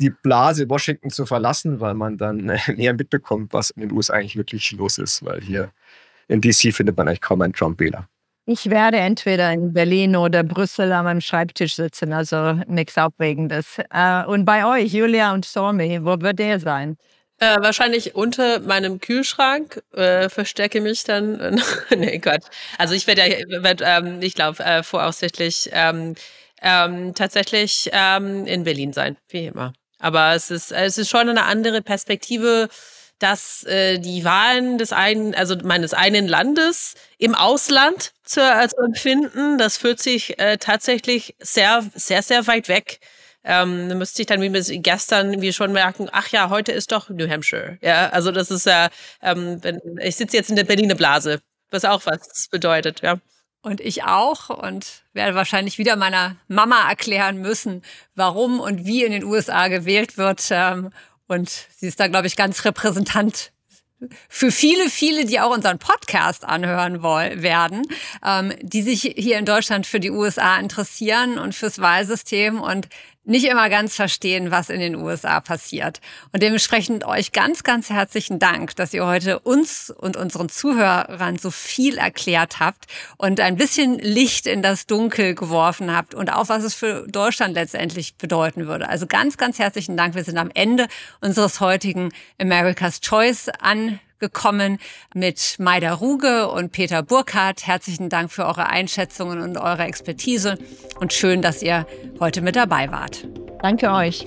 [0.00, 4.14] die Blase Washington zu verlassen, weil man dann äh, näher mitbekommt, was in den USA
[4.14, 5.70] eigentlich wirklich los ist, weil hier
[6.26, 8.08] in DC findet man eigentlich kaum einen Trump-Wähler.
[8.44, 13.78] Ich werde entweder in Berlin oder Brüssel an meinem Schreibtisch sitzen, also nichts Aufregendes.
[13.90, 16.96] Äh, und bei euch, Julia und Stormy, wo wird der sein?
[17.42, 21.60] Äh, wahrscheinlich unter meinem Kühlschrank äh, verstecke mich dann.
[21.90, 22.42] nee, Gott.
[22.78, 26.14] Also ich werde ja, werd, ähm, ich glaube, äh, voraussichtlich ähm,
[26.62, 29.72] ähm, tatsächlich ähm, in Berlin sein, wie immer.
[29.98, 32.68] Aber es ist, es ist schon eine andere Perspektive,
[33.18, 38.76] dass äh, die Wahlen des einen, also meines einen Landes im Ausland zu, äh, zu
[38.84, 43.00] empfinden, das fühlt sich äh, tatsächlich sehr, sehr, sehr weit weg
[43.44, 47.08] ähm, dann müsste ich dann wie gestern wie schon merken, ach ja, heute ist doch
[47.08, 47.78] New Hampshire.
[47.80, 48.88] Ja, also das ist ja,
[49.20, 49.60] ähm,
[50.00, 51.40] ich sitze jetzt in der Berliner Blase,
[51.70, 53.18] was auch was bedeutet, ja.
[53.64, 57.82] Und ich auch und werde wahrscheinlich wieder meiner Mama erklären müssen,
[58.16, 60.48] warum und wie in den USA gewählt wird.
[60.50, 60.90] Ähm,
[61.28, 63.52] und sie ist da, glaube ich, ganz repräsentant
[64.28, 67.82] für viele, viele, die auch unseren Podcast anhören wollen, werden,
[68.24, 72.88] ähm, die sich hier in Deutschland für die USA interessieren und fürs Wahlsystem und
[73.24, 76.00] nicht immer ganz verstehen, was in den USA passiert.
[76.32, 81.50] Und dementsprechend euch ganz, ganz herzlichen Dank, dass ihr heute uns und unseren Zuhörern so
[81.50, 82.86] viel erklärt habt
[83.18, 87.54] und ein bisschen Licht in das Dunkel geworfen habt und auch, was es für Deutschland
[87.54, 88.88] letztendlich bedeuten würde.
[88.88, 90.14] Also ganz, ganz herzlichen Dank.
[90.14, 90.88] Wir sind am Ende
[91.20, 94.78] unseres heutigen America's Choice an gekommen
[95.14, 97.66] mit Maida Ruge und Peter Burkhardt.
[97.66, 100.56] Herzlichen Dank für eure Einschätzungen und eure Expertise
[101.00, 101.86] und schön, dass ihr
[102.20, 103.26] heute mit dabei wart.
[103.60, 104.24] Danke euch.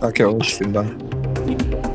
[0.00, 1.93] Danke euch, vielen Dank.